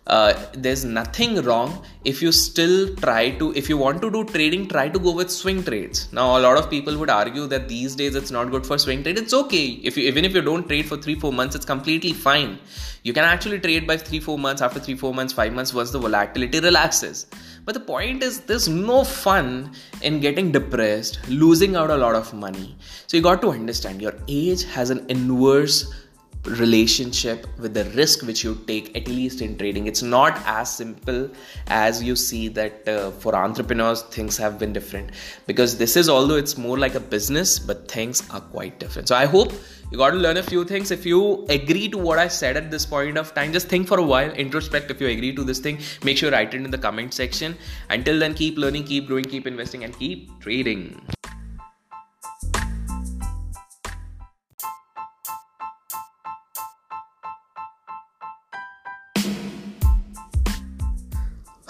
Uh, 0.06 0.32
there's 0.54 0.84
nothing 0.84 1.40
wrong 1.42 1.84
if 2.04 2.20
you 2.20 2.32
still 2.32 2.92
try 2.96 3.30
to 3.40 3.52
if 3.54 3.68
you 3.68 3.76
want 3.76 4.00
to 4.02 4.10
do 4.10 4.24
trading 4.24 4.66
try 4.66 4.88
to 4.88 4.98
go 4.98 5.12
with 5.12 5.30
swing 5.30 5.62
trades. 5.62 6.08
Now 6.12 6.36
a 6.38 6.40
lot 6.40 6.56
of 6.56 6.68
people 6.68 6.96
would 6.98 7.10
argue 7.10 7.46
that 7.46 7.68
these 7.68 7.94
days 7.94 8.16
it's 8.16 8.30
not 8.30 8.50
good 8.50 8.66
for 8.66 8.76
swing 8.78 9.04
trade. 9.04 9.18
It's 9.18 9.34
okay. 9.42 9.66
If 9.90 9.96
you 9.96 10.04
even 10.08 10.24
if 10.24 10.34
you 10.34 10.42
don't 10.42 10.66
trade 10.66 10.86
for 10.86 10.96
3 10.96 11.14
4 11.14 11.32
months 11.32 11.54
it's 11.54 11.66
completely 11.66 12.12
fine. 12.12 12.58
You 13.04 13.12
can 13.12 13.24
actually 13.24 13.60
trade 13.60 13.86
by 13.86 13.98
3 13.98 14.20
4 14.20 14.38
months 14.38 14.62
after 14.62 14.80
3 14.80 14.96
4 14.96 15.14
months 15.14 15.32
5 15.32 15.52
months 15.52 15.74
once 15.74 15.92
the 15.92 16.00
volatility 16.00 16.60
relaxes 16.60 17.26
but 17.64 17.74
the 17.74 17.80
point 17.80 18.22
is 18.22 18.40
there's 18.40 18.68
no 18.68 19.04
fun 19.04 19.72
in 20.02 20.20
getting 20.20 20.52
depressed 20.52 21.18
losing 21.28 21.76
out 21.76 21.90
a 21.90 21.96
lot 21.96 22.14
of 22.14 22.32
money. 22.32 22.76
So 23.06 23.16
you 23.16 23.22
got 23.22 23.40
to 23.42 23.50
understand 23.50 24.00
your 24.00 24.14
age 24.28 24.64
has 24.64 24.90
an 24.90 25.04
inverse 25.08 25.92
relationship 26.44 27.46
with 27.58 27.74
the 27.74 27.84
risk 27.96 28.22
which 28.22 28.42
you 28.42 28.54
take 28.66 28.96
at 28.96 29.06
least 29.08 29.42
in 29.42 29.58
trading. 29.58 29.86
It's 29.86 30.02
not 30.02 30.40
as 30.46 30.74
simple 30.74 31.30
as 31.66 32.02
you 32.02 32.16
see 32.16 32.48
that 32.48 32.88
uh, 32.88 33.10
for 33.10 33.34
entrepreneurs 33.34 34.02
things 34.02 34.36
have 34.38 34.58
been 34.58 34.72
different. 34.72 35.10
Because 35.46 35.76
this 35.76 35.96
is 35.96 36.08
although 36.08 36.36
it's 36.36 36.56
more 36.56 36.78
like 36.78 36.94
a 36.94 37.00
business 37.00 37.58
but 37.58 37.90
things 37.90 38.28
are 38.30 38.40
quite 38.40 38.78
different. 38.80 39.08
So 39.08 39.16
i 39.16 39.26
hope 39.26 39.52
you 39.90 39.98
got 39.98 40.10
to 40.10 40.16
learn 40.16 40.36
a 40.36 40.42
few 40.42 40.64
things. 40.64 40.90
If 40.90 41.04
you 41.04 41.44
agree 41.48 41.88
to 41.88 41.98
what 41.98 42.18
i 42.18 42.28
said 42.28 42.56
at 42.56 42.70
this 42.70 42.86
point 42.86 43.18
of 43.18 43.34
time 43.34 43.52
just 43.52 43.68
think 43.68 43.86
for 43.86 43.98
a 43.98 44.02
while 44.02 44.30
introspect. 44.30 44.90
If 44.90 45.00
you 45.00 45.08
agree 45.08 45.34
to 45.34 45.44
this 45.44 45.58
thing 45.58 45.78
make 46.04 46.16
sure 46.16 46.30
you 46.30 46.34
write 46.34 46.54
it 46.54 46.64
in 46.64 46.70
the 46.70 46.78
comment 46.78 47.12
section. 47.12 47.56
Until 47.90 48.18
then 48.18 48.34
keep 48.34 48.56
learning 48.56 48.84
keep 48.84 49.06
growing 49.08 49.24
keep 49.24 49.46
investing 49.46 49.84
and 49.84 49.96
keep 49.98 50.40
trading 50.40 51.00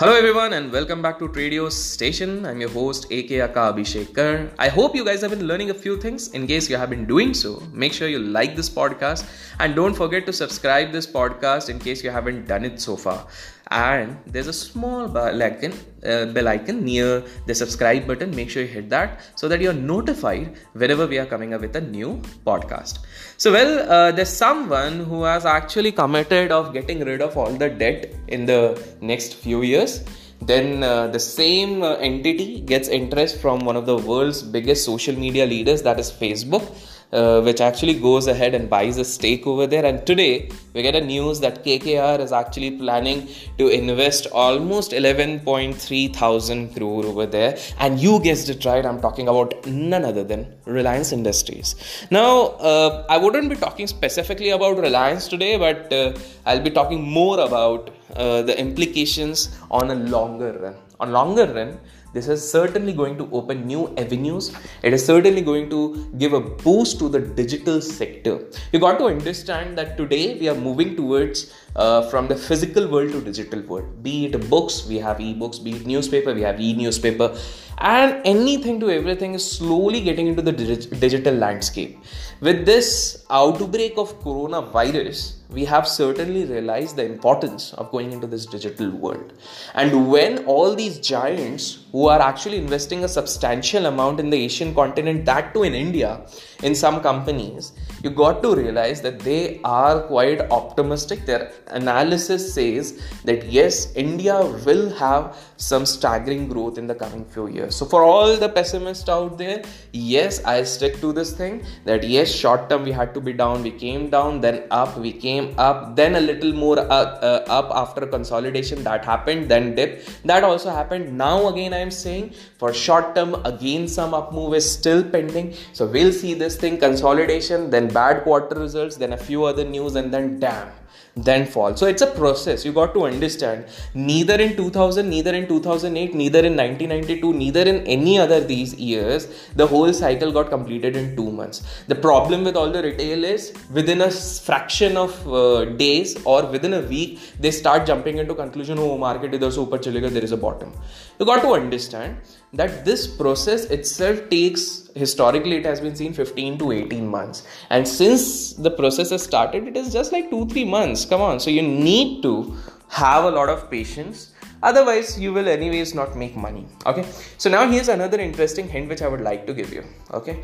Hello 0.00 0.14
everyone 0.16 0.54
and 0.54 0.72
welcome 0.72 1.02
back 1.02 1.18
to 1.18 1.28
Tradio 1.28 1.70
Station. 1.70 2.46
I'm 2.46 2.58
your 2.62 2.70
host 2.70 3.04
AK 3.12 3.32
Aka 3.46 3.64
Abhishek 3.70 4.54
I 4.58 4.68
hope 4.70 4.96
you 4.96 5.04
guys 5.04 5.20
have 5.20 5.30
been 5.30 5.46
learning 5.46 5.68
a 5.68 5.74
few 5.74 5.98
things. 5.98 6.28
In 6.28 6.46
case 6.46 6.70
you 6.70 6.78
have 6.78 6.88
been 6.88 7.04
doing 7.04 7.34
so, 7.34 7.62
make 7.74 7.92
sure 7.92 8.08
you 8.08 8.18
like 8.18 8.56
this 8.56 8.70
podcast 8.70 9.26
and 9.58 9.76
don't 9.76 9.92
forget 9.92 10.24
to 10.24 10.32
subscribe 10.32 10.90
this 10.90 11.06
podcast 11.06 11.68
in 11.68 11.78
case 11.78 12.02
you 12.02 12.08
haven't 12.08 12.48
done 12.48 12.64
it 12.64 12.80
so 12.80 12.96
far 12.96 13.26
and 13.70 14.16
there's 14.26 14.48
a 14.48 14.52
small 14.52 15.06
bell 15.06 15.42
icon, 15.42 15.72
uh, 16.04 16.26
bell 16.26 16.48
icon 16.48 16.84
near 16.84 17.22
the 17.46 17.54
subscribe 17.54 18.06
button. 18.06 18.34
Make 18.34 18.50
sure 18.50 18.62
you 18.62 18.68
hit 18.68 18.90
that 18.90 19.20
so 19.36 19.48
that 19.48 19.60
you're 19.60 19.72
notified 19.72 20.56
whenever 20.72 21.06
we 21.06 21.18
are 21.18 21.26
coming 21.26 21.54
up 21.54 21.60
with 21.60 21.76
a 21.76 21.80
new 21.80 22.20
podcast. 22.44 22.98
So 23.36 23.52
well 23.52 23.90
uh, 23.90 24.12
there's 24.12 24.28
someone 24.28 25.04
who 25.04 25.22
has 25.22 25.46
actually 25.46 25.92
committed 25.92 26.50
of 26.50 26.72
getting 26.72 27.00
rid 27.00 27.22
of 27.22 27.36
all 27.36 27.52
the 27.52 27.70
debt 27.70 28.12
in 28.28 28.44
the 28.46 28.82
next 29.00 29.34
few 29.34 29.62
years. 29.62 30.04
Then 30.42 30.82
uh, 30.82 31.08
the 31.08 31.20
same 31.20 31.82
uh, 31.82 31.94
entity 31.96 32.60
gets 32.60 32.88
interest 32.88 33.40
from 33.40 33.60
one 33.60 33.76
of 33.76 33.86
the 33.86 33.96
world's 33.96 34.42
biggest 34.42 34.84
social 34.84 35.14
media 35.14 35.44
leaders 35.44 35.82
that 35.82 36.00
is 36.00 36.10
facebook 36.10 36.64
uh, 37.12 37.40
which 37.40 37.60
actually 37.60 37.94
goes 37.94 38.26
ahead 38.26 38.54
and 38.54 38.68
buys 38.70 38.96
a 38.98 39.04
stake 39.04 39.46
over 39.46 39.66
there. 39.66 39.84
And 39.84 40.06
today 40.06 40.50
we 40.74 40.82
get 40.82 40.94
a 40.94 41.00
news 41.00 41.40
that 41.40 41.64
KKR 41.64 42.20
is 42.20 42.32
actually 42.32 42.72
planning 42.72 43.28
to 43.58 43.68
invest 43.68 44.26
almost 44.32 44.92
11.3 44.92 46.14
thousand 46.14 46.74
crore 46.74 47.04
over 47.04 47.26
there. 47.26 47.58
And 47.78 47.98
you 47.98 48.20
guessed 48.20 48.48
it 48.48 48.64
right, 48.64 48.84
I'm 48.84 49.00
talking 49.00 49.28
about 49.28 49.66
none 49.66 50.04
other 50.04 50.24
than 50.24 50.54
Reliance 50.64 51.12
Industries. 51.12 51.74
Now, 52.10 52.56
uh, 52.70 53.06
I 53.08 53.18
wouldn't 53.18 53.48
be 53.48 53.56
talking 53.56 53.86
specifically 53.86 54.50
about 54.50 54.76
Reliance 54.78 55.28
today, 55.28 55.56
but 55.56 55.92
uh, 55.92 56.12
I'll 56.46 56.60
be 56.60 56.70
talking 56.70 57.02
more 57.02 57.40
about 57.40 57.90
uh, 58.14 58.42
the 58.42 58.58
implications 58.58 59.56
on 59.70 59.90
a 59.90 59.94
longer 59.94 60.52
run. 60.52 60.76
On 61.00 61.12
longer 61.12 61.46
run, 61.52 61.78
this 62.12 62.26
is 62.26 62.48
certainly 62.50 62.92
going 62.92 63.16
to 63.18 63.28
open 63.30 63.66
new 63.66 63.94
avenues. 63.96 64.52
It 64.82 64.92
is 64.92 65.04
certainly 65.04 65.42
going 65.42 65.70
to 65.70 66.10
give 66.18 66.32
a 66.32 66.40
boost 66.40 66.98
to 66.98 67.08
the 67.08 67.20
digital 67.20 67.80
sector. 67.80 68.48
You 68.72 68.80
got 68.80 68.98
to 68.98 69.04
understand 69.04 69.78
that 69.78 69.96
today 69.96 70.38
we 70.38 70.48
are 70.48 70.54
moving 70.54 70.96
towards 70.96 71.54
uh, 71.76 72.08
from 72.10 72.26
the 72.26 72.34
physical 72.34 72.88
world 72.88 73.12
to 73.12 73.20
digital 73.20 73.60
world. 73.62 74.02
Be 74.02 74.26
it 74.26 74.50
books 74.50 74.86
we 74.86 74.98
have 74.98 75.20
e-books 75.20 75.58
be 75.58 75.72
it 75.72 75.86
newspaper 75.86 76.34
we 76.34 76.42
have 76.42 76.60
e-newspaper. 76.60 77.36
And 77.78 78.20
anything 78.26 78.80
to 78.80 78.90
everything 78.90 79.34
is 79.34 79.48
slowly 79.48 80.00
getting 80.00 80.26
into 80.26 80.42
the 80.42 80.52
dig- 80.52 81.00
digital 81.00 81.34
landscape. 81.34 81.98
With 82.40 82.66
this 82.66 83.24
outbreak 83.30 83.94
of 83.96 84.18
coronavirus 84.20 85.34
we 85.50 85.64
have 85.64 85.86
certainly 85.86 86.44
realized 86.44 86.96
the 86.96 87.04
importance 87.04 87.72
of 87.74 87.90
going 87.90 88.12
into 88.12 88.26
this 88.26 88.46
digital 88.46 88.90
world. 88.90 89.32
And 89.74 90.10
when 90.10 90.44
all 90.46 90.74
these 90.74 90.98
giants 90.98 91.79
who 91.92 92.06
are 92.06 92.20
actually 92.20 92.58
investing 92.58 93.04
a 93.04 93.08
substantial 93.08 93.86
amount 93.86 94.20
in 94.20 94.30
the 94.30 94.36
Asian 94.36 94.74
continent, 94.74 95.24
that 95.24 95.52
too 95.54 95.64
in 95.64 95.74
India, 95.74 96.20
in 96.62 96.74
some 96.74 97.00
companies, 97.00 97.72
you 98.02 98.10
got 98.10 98.42
to 98.42 98.54
realize 98.54 99.00
that 99.02 99.20
they 99.20 99.60
are 99.64 100.00
quite 100.02 100.40
optimistic. 100.50 101.26
Their 101.26 101.52
analysis 101.68 102.54
says 102.54 103.00
that 103.24 103.46
yes, 103.46 103.92
India 103.94 104.44
will 104.66 104.90
have 104.94 105.36
some 105.56 105.84
staggering 105.84 106.48
growth 106.48 106.78
in 106.78 106.86
the 106.86 106.94
coming 106.94 107.24
few 107.24 107.48
years. 107.48 107.76
So, 107.76 107.84
for 107.84 108.02
all 108.02 108.36
the 108.36 108.48
pessimists 108.48 109.08
out 109.08 109.36
there, 109.38 109.62
yes, 109.92 110.42
I 110.44 110.62
stick 110.62 111.00
to 111.00 111.12
this 111.12 111.32
thing 111.32 111.64
that 111.84 112.02
yes, 112.02 112.30
short 112.30 112.68
term 112.70 112.84
we 112.84 112.92
had 112.92 113.12
to 113.14 113.20
be 113.20 113.32
down, 113.32 113.62
we 113.62 113.72
came 113.72 114.08
down, 114.10 114.40
then 114.40 114.64
up, 114.70 114.96
we 114.96 115.12
came 115.12 115.54
up, 115.58 115.96
then 115.96 116.16
a 116.16 116.20
little 116.20 116.52
more 116.52 116.78
uh, 116.78 116.84
uh, 116.84 117.44
up 117.48 117.70
after 117.74 118.06
consolidation 118.06 118.82
that 118.84 119.04
happened, 119.04 119.48
then 119.50 119.74
dip 119.74 120.06
that 120.24 120.44
also 120.44 120.70
happened. 120.70 121.16
Now, 121.16 121.48
again, 121.48 121.74
I'm 121.74 121.90
saying 121.90 122.34
for 122.60 122.72
short 122.72 123.14
term, 123.14 123.34
again, 123.52 123.88
some 123.88 124.14
up 124.14 124.32
move 124.38 124.54
is 124.54 124.70
still 124.70 125.02
pending. 125.02 125.54
So, 125.72 125.86
we'll 125.86 126.12
see 126.12 126.34
this 126.34 126.56
thing 126.56 126.76
consolidation, 126.78 127.70
then 127.70 127.88
bad 127.88 128.22
quarter 128.24 128.60
results, 128.66 128.96
then 128.96 129.14
a 129.14 129.22
few 129.28 129.44
other 129.44 129.64
news, 129.64 129.96
and 129.96 130.14
then 130.14 130.38
damn 130.38 130.70
then 131.16 131.46
fall. 131.46 131.76
So 131.76 131.86
it's 131.86 132.02
a 132.02 132.06
process. 132.06 132.64
You 132.64 132.72
got 132.72 132.94
to 132.94 133.04
understand 133.04 133.64
neither 133.94 134.34
in 134.34 134.56
2000 134.56 135.08
neither 135.08 135.34
in 135.34 135.48
2008 135.48 136.14
neither 136.14 136.38
in 136.40 136.56
1992 136.56 137.32
neither 137.32 137.62
in 137.62 137.86
any 137.86 138.18
other 138.18 138.40
these 138.40 138.74
years 138.74 139.26
the 139.56 139.66
whole 139.66 139.92
cycle 139.92 140.32
got 140.32 140.50
completed 140.50 140.96
in 140.96 141.16
2 141.16 141.30
months. 141.30 141.62
The 141.88 141.94
problem 141.94 142.44
with 142.44 142.56
all 142.56 142.70
the 142.70 142.82
retail 142.82 143.24
is 143.24 143.52
within 143.72 144.00
a 144.02 144.10
fraction 144.10 144.96
of 144.96 145.12
uh, 145.28 145.64
days 145.64 146.16
or 146.24 146.46
within 146.46 146.74
a 146.74 146.80
week 146.80 147.18
they 147.38 147.50
start 147.50 147.86
jumping 147.86 148.18
into 148.18 148.34
conclusion 148.34 148.78
oh 148.78 148.96
market 148.96 149.34
is 149.34 149.54
se 149.56 149.62
upar 149.64 149.78
chalega 149.86 150.10
there 150.16 150.26
is 150.28 150.32
a 150.32 150.42
bottom 150.46 150.72
you 151.20 151.26
got 151.26 151.42
to 151.42 151.52
understand 151.52 152.16
that 152.54 152.84
this 152.84 153.06
process 153.06 153.64
itself 153.66 154.28
takes 154.30 154.90
historically 154.96 155.56
it 155.56 155.66
has 155.66 155.80
been 155.80 155.94
seen 155.94 156.14
15 156.14 156.58
to 156.58 156.72
18 156.72 157.06
months. 157.06 157.46
And 157.68 157.86
since 157.86 158.54
the 158.54 158.70
process 158.70 159.10
has 159.10 159.22
started 159.22 159.68
it 159.68 159.76
is 159.76 159.92
just 159.92 160.12
like 160.12 160.30
2 160.30 160.46
3 160.46 160.64
months. 160.64 161.04
Come 161.04 161.20
on. 161.20 161.38
So 161.38 161.50
you 161.50 161.62
need 161.62 162.22
to 162.22 162.56
have 162.88 163.24
a 163.24 163.30
lot 163.30 163.50
of 163.50 163.70
patience. 163.70 164.32
Otherwise 164.62 165.20
you 165.20 165.32
will 165.32 165.48
anyways 165.48 165.94
not 165.94 166.16
make 166.16 166.34
money. 166.36 166.66
Okay? 166.86 167.06
So 167.38 167.50
now 167.50 167.70
here's 167.70 167.88
another 167.88 168.18
interesting 168.18 168.68
hint 168.68 168.88
which 168.88 169.02
i 169.02 169.08
would 169.08 169.20
like 169.20 169.46
to 169.46 169.54
give 169.54 169.72
you. 169.72 169.84
Okay 170.12 170.42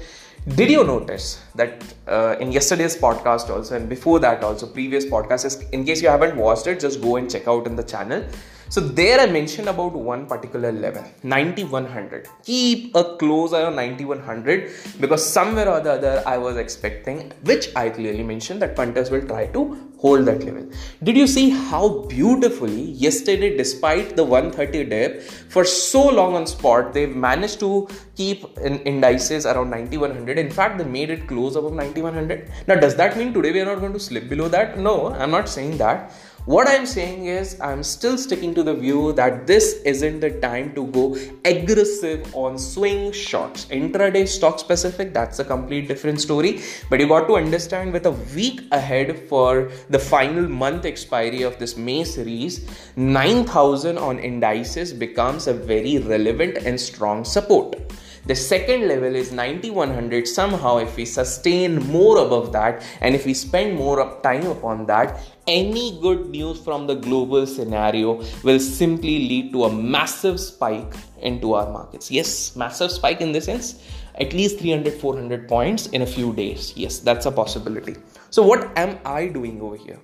did 0.55 0.71
you 0.71 0.85
notice 0.85 1.43
that 1.57 1.83
uh, 2.07 2.37
in 2.39 2.53
yesterday's 2.53 2.97
podcast 2.97 3.51
also 3.51 3.75
and 3.75 3.89
before 3.89 4.21
that 4.21 4.45
also 4.45 4.65
previous 4.65 5.05
podcasts 5.05 5.69
in 5.73 5.85
case 5.85 6.01
you 6.01 6.09
haven't 6.09 6.37
watched 6.37 6.69
it 6.69 6.79
just 6.79 7.03
go 7.03 7.17
and 7.17 7.29
check 7.29 7.49
out 7.49 7.67
in 7.67 7.75
the 7.75 7.83
channel 7.83 8.25
so 8.69 8.81
there 8.81 9.21
I 9.21 9.27
mentioned 9.27 9.69
about 9.69 9.93
one 9.93 10.27
particular 10.27 10.73
level, 10.73 11.05
9100. 11.23 12.27
Keep 12.43 12.97
a 12.97 13.17
close 13.17 13.53
eye 13.53 13.63
on 13.63 13.77
9100 13.77 14.73
because 14.99 15.25
somewhere 15.25 15.69
or 15.69 15.79
the 15.81 15.93
other 15.93 16.23
I 16.27 16.37
was 16.37 16.57
expecting, 16.57 17.33
which 17.45 17.69
I 17.77 17.91
clearly 17.91 18.25
mentioned 18.25 18.61
that 18.63 18.75
punters 18.75 19.09
will 19.09 19.23
try 19.23 19.47
to 19.47 19.93
hold 19.99 20.25
that 20.27 20.45
level. 20.45 20.69
Did 21.05 21.17
you 21.17 21.29
see 21.29 21.51
how 21.51 22.01
beautifully 22.09 22.91
yesterday, 23.07 23.57
despite 23.57 24.17
the 24.17 24.25
130 24.25 24.85
dip, 24.85 25.23
for 25.23 25.65
so 25.65 26.09
long 26.09 26.35
on 26.35 26.47
spot, 26.47 26.93
they've 26.93 27.15
managed 27.15 27.61
to 27.61 27.89
keep 28.17 28.59
in 28.59 28.79
indices 28.81 29.47
around 29.47 29.71
9100. 29.71 30.39
In 30.39 30.51
fact, 30.51 30.79
they 30.79 30.85
made 30.85 31.11
it 31.11 31.27
close 31.29 31.57
above 31.57 31.75
9100. 31.75 32.51
Now, 32.67 32.77
does 32.77 32.97
that 32.97 33.17
mean 33.17 33.33
today 33.33 33.53
we 33.53 33.61
are 33.61 33.67
not 33.67 33.81
going 33.81 33.93
to 33.93 34.01
slip 34.01 34.29
below 34.29 34.49
that? 34.49 34.79
No, 34.79 35.13
I'm 35.13 35.31
not 35.31 35.49
saying 35.49 35.77
that 35.79 36.13
what 36.47 36.69
I'm 36.69 36.87
saying 36.87 37.27
is, 37.27 37.61
I'm 37.61 37.83
still 37.83 38.17
sticking 38.17 38.55
to 38.55 38.63
the 38.63 38.73
view 38.73 39.13
that 39.15 39.49
this 39.49 39.83
isn't 39.85 40.21
the 40.21 40.31
time 40.39 40.73
to 40.77 40.87
go 40.87 41.17
aggressive 41.45 42.33
on 42.37 42.57
swing 42.57 43.11
shots. 43.11 43.65
Intraday 43.65 44.29
stock 44.29 44.61
specific, 44.61 45.13
that's 45.13 45.41
a 45.41 45.45
complete 45.45 45.89
different 45.89 46.21
story. 46.21 46.61
But 46.89 47.01
you 47.01 47.09
got 47.09 47.27
to 47.27 47.35
understand 47.35 47.93
with 47.93 48.07
a 48.07 48.13
week 48.13 48.61
ahead 48.71 49.29
for 49.29 49.73
the 49.91 49.99
final 49.99 50.47
month 50.47 50.85
expiry 50.85 51.43
of 51.43 51.59
this 51.59 51.77
May 51.77 52.05
series, 52.05 52.65
9000 52.95 53.99
on 53.99 54.21
indices 54.21 54.93
becomes 54.93 55.49
a 55.49 55.53
very 55.53 55.99
relevant 55.99 56.59
and 56.59 56.81
strong 56.81 57.25
support. 57.25 57.75
The 58.27 58.35
second 58.35 58.89
level 58.89 59.15
is 59.15 59.31
9100. 59.31 60.27
Somehow, 60.27 60.79
if 60.79 60.97
we 60.97 61.05
sustain 61.05 61.77
more 61.87 62.19
above 62.19 62.53
that 62.53 62.85
and 63.01 63.15
if 63.15 63.25
we 63.25 63.35
spend 63.35 63.77
more 63.77 64.21
time 64.23 64.47
upon 64.47 64.87
that, 64.87 65.21
any 65.47 66.01
good 66.01 66.29
news 66.31 66.59
from 66.59 66.89
the 66.89 66.97
global 66.97 67.47
scenario 67.47 68.25
will 68.43 68.59
simply 68.59 69.29
lead 69.29 69.53
to 69.53 69.65
a 69.65 69.73
massive 69.73 70.41
spike 70.41 70.93
into 71.23 71.55
our 71.55 71.71
markets. 71.71 72.11
Yes, 72.11 72.57
massive 72.57 72.91
spike 72.91 73.21
in 73.21 73.31
the 73.31 73.41
sense 73.41 73.81
at 74.19 74.33
least 74.33 74.59
300 74.59 74.95
400 74.95 75.49
points 75.49 75.87
in 75.89 76.03
a 76.03 76.07
few 76.07 76.33
days. 76.33 76.73
Yes, 76.77 76.99
that's 77.01 77.27
a 77.27 77.31
possibility. 77.31 77.97
So, 78.31 78.43
what 78.43 78.77
am 78.77 78.99
I 79.05 79.27
doing 79.27 79.61
over 79.61 79.77
here? 79.77 79.99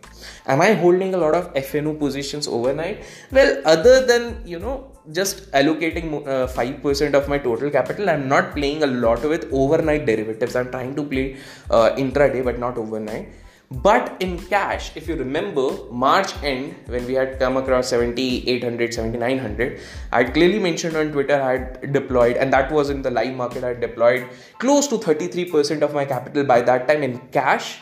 Am 0.47 0.61
I 0.61 0.73
holding 0.75 1.15
a 1.15 1.19
lot 1.19 1.35
of 1.35 1.53
FNO 1.55 1.99
positions 1.99 2.47
overnight? 2.47 3.03
Well, 3.31 3.63
other 3.65 4.07
than 4.07 4.43
you 4.45 4.59
know 4.59 4.92
just 5.11 5.51
allocating 5.53 6.27
uh, 6.27 6.47
5% 6.47 7.15
of 7.15 7.29
my 7.29 7.39
total 7.39 7.71
capital, 7.71 8.09
I'm 8.09 8.29
not 8.29 8.55
playing 8.55 8.83
a 8.83 8.87
lot 8.87 9.23
with 9.23 9.49
overnight 9.53 10.07
derivatives. 10.07 10.55
I'm 10.55 10.71
trying 10.71 10.95
to 10.97 11.05
play 11.05 11.37
uh, 11.71 11.91
intraday, 11.97 12.45
but 12.45 12.59
not 12.59 12.79
overnight. 12.79 13.29
But 13.71 14.17
in 14.21 14.39
cash, 14.39 14.95
if 14.97 15.09
you 15.09 15.17
remember 15.17 15.71
March 15.91 16.35
end 16.43 16.75
when 16.87 17.07
we 17.07 17.15
had 17.15 17.39
come 17.39 17.57
across 17.57 17.89
7800, 17.89 18.93
7900, 18.93 19.81
I 20.13 20.25
clearly 20.25 20.59
mentioned 20.59 20.95
on 20.95 21.11
Twitter 21.11 21.41
I 21.41 21.53
had 21.53 21.93
deployed, 21.93 22.37
and 22.37 22.53
that 22.53 22.71
was 22.71 22.91
in 22.91 23.01
the 23.01 23.11
live 23.11 23.35
market, 23.35 23.65
I 23.65 23.69
had 23.69 23.81
deployed 23.81 24.29
close 24.59 24.87
to 24.89 24.99
33% 24.99 25.81
of 25.81 25.95
my 25.95 26.05
capital 26.05 26.45
by 26.45 26.61
that 26.61 26.87
time 26.87 27.03
in 27.03 27.19
cash 27.29 27.81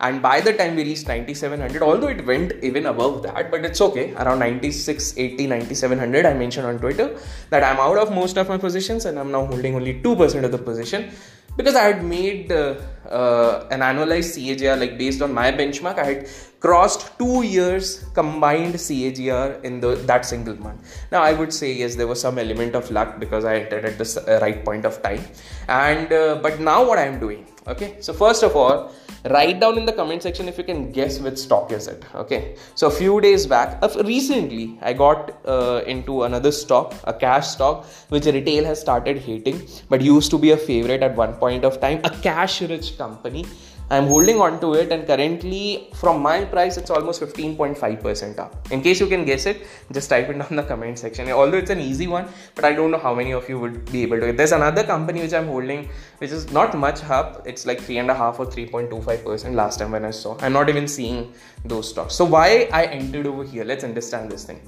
and 0.00 0.22
by 0.22 0.40
the 0.40 0.52
time 0.52 0.76
we 0.76 0.84
reached 0.84 1.08
9700 1.08 1.82
although 1.82 2.08
it 2.08 2.24
went 2.24 2.52
even 2.62 2.86
above 2.86 3.22
that 3.22 3.50
but 3.50 3.64
it's 3.64 3.80
okay. 3.80 4.12
Around 4.14 4.38
96 4.40 5.14
80 5.16 5.46
9700 5.46 6.26
i 6.26 6.34
mentioned 6.34 6.66
on 6.66 6.78
twitter 6.78 7.18
that 7.50 7.64
i'm 7.64 7.80
out 7.80 7.98
of 7.98 8.12
most 8.12 8.36
of 8.36 8.48
my 8.48 8.58
positions 8.58 9.04
and 9.04 9.18
i'm 9.18 9.32
now 9.32 9.44
holding 9.44 9.74
only 9.74 10.00
2% 10.00 10.44
of 10.44 10.52
the 10.52 10.58
position 10.58 11.10
because 11.56 11.74
i 11.74 11.84
had 11.90 12.04
made 12.04 12.52
uh, 12.52 12.74
uh, 13.10 13.66
an 13.70 13.80
annualized 13.80 14.38
cagr 14.38 14.78
like 14.78 14.96
based 14.98 15.20
on 15.20 15.32
my 15.32 15.50
benchmark 15.50 15.98
i 15.98 16.06
had 16.12 16.28
crossed 16.60 17.02
two 17.18 17.42
years 17.42 18.04
combined 18.14 18.74
cagr 18.74 19.62
in 19.64 19.80
the 19.80 19.90
that 20.10 20.24
single 20.24 20.56
month. 20.56 20.80
Now 21.12 21.22
i 21.22 21.32
would 21.32 21.52
say 21.52 21.72
yes 21.72 21.94
there 21.94 22.08
was 22.12 22.20
some 22.20 22.38
element 22.38 22.74
of 22.74 22.90
luck 22.90 23.20
because 23.20 23.44
i 23.44 23.56
entered 23.60 23.84
at 23.84 23.98
the 23.98 24.08
uh, 24.26 24.40
right 24.44 24.64
point 24.64 24.84
of 24.84 25.00
time. 25.02 25.22
And 25.68 26.12
uh, 26.12 26.40
but 26.42 26.60
now 26.60 26.80
what 26.88 26.98
i'm 26.98 27.20
doing 27.20 27.46
okay 27.72 27.96
so 28.00 28.12
first 28.12 28.42
of 28.42 28.56
all 28.56 28.90
write 29.32 29.60
down 29.60 29.76
in 29.76 29.84
the 29.84 29.92
comment 29.92 30.22
section 30.22 30.48
if 30.48 30.56
you 30.56 30.64
can 30.64 30.90
guess 30.90 31.18
which 31.20 31.38
stock 31.38 31.70
is 31.72 31.86
it 31.86 32.04
okay? 32.14 32.56
So 32.74 32.86
a 32.86 32.90
few 32.90 33.20
days 33.20 33.46
back 33.46 33.78
uh, 33.82 33.88
recently 34.04 34.78
i 34.80 34.92
got 34.92 35.34
uh, 35.44 35.82
into 35.86 36.22
another 36.22 36.52
stock 36.52 36.94
a 37.04 37.12
cash 37.12 37.48
stock 37.48 37.84
which 38.08 38.26
retail 38.26 38.64
has 38.64 38.80
started 38.80 39.18
hating 39.18 39.60
but 39.88 40.00
used 40.00 40.30
to 40.30 40.38
be 40.38 40.52
a 40.52 40.56
favorite 40.56 41.02
at 41.02 41.16
one 41.16 41.34
point 41.34 41.64
of 41.64 41.80
time 41.80 42.00
a 42.04 42.10
cash 42.28 42.62
rich 42.62 42.96
company 42.96 43.44
I'm 43.90 44.06
holding 44.06 44.38
on 44.38 44.60
to 44.60 44.74
it, 44.74 44.92
and 44.92 45.06
currently, 45.06 45.88
from 45.94 46.20
my 46.20 46.44
price, 46.44 46.76
it's 46.76 46.90
almost 46.90 47.22
15.5% 47.22 48.38
up. 48.38 48.70
In 48.70 48.82
case 48.82 49.00
you 49.00 49.06
can 49.06 49.24
guess 49.24 49.46
it, 49.46 49.66
just 49.92 50.10
type 50.10 50.28
it 50.28 50.32
down 50.38 50.46
in 50.50 50.56
the 50.56 50.62
comment 50.62 50.98
section. 50.98 51.30
Although 51.30 51.56
it's 51.56 51.70
an 51.70 51.80
easy 51.80 52.06
one, 52.06 52.28
but 52.54 52.66
I 52.66 52.74
don't 52.74 52.90
know 52.90 52.98
how 52.98 53.14
many 53.14 53.32
of 53.32 53.48
you 53.48 53.58
would 53.58 53.90
be 53.90 54.02
able 54.02 54.20
to. 54.20 54.32
There's 54.32 54.52
another 54.52 54.84
company 54.84 55.22
which 55.22 55.32
I'm 55.32 55.46
holding, 55.46 55.88
which 56.18 56.32
is 56.32 56.50
not 56.52 56.76
much 56.76 57.02
up. 57.04 57.46
It's 57.46 57.64
like 57.64 57.80
3.5 57.80 58.38
or 58.38 58.46
3.25% 58.46 59.54
last 59.54 59.78
time 59.78 59.92
when 59.92 60.04
I 60.04 60.10
saw. 60.10 60.36
I'm 60.40 60.52
not 60.52 60.68
even 60.68 60.86
seeing 60.86 61.32
those 61.64 61.88
stocks. 61.88 62.14
So, 62.14 62.26
why 62.26 62.68
I 62.72 62.84
entered 62.84 63.26
over 63.26 63.44
here? 63.44 63.64
Let's 63.64 63.84
understand 63.84 64.30
this 64.30 64.44
thing. 64.44 64.60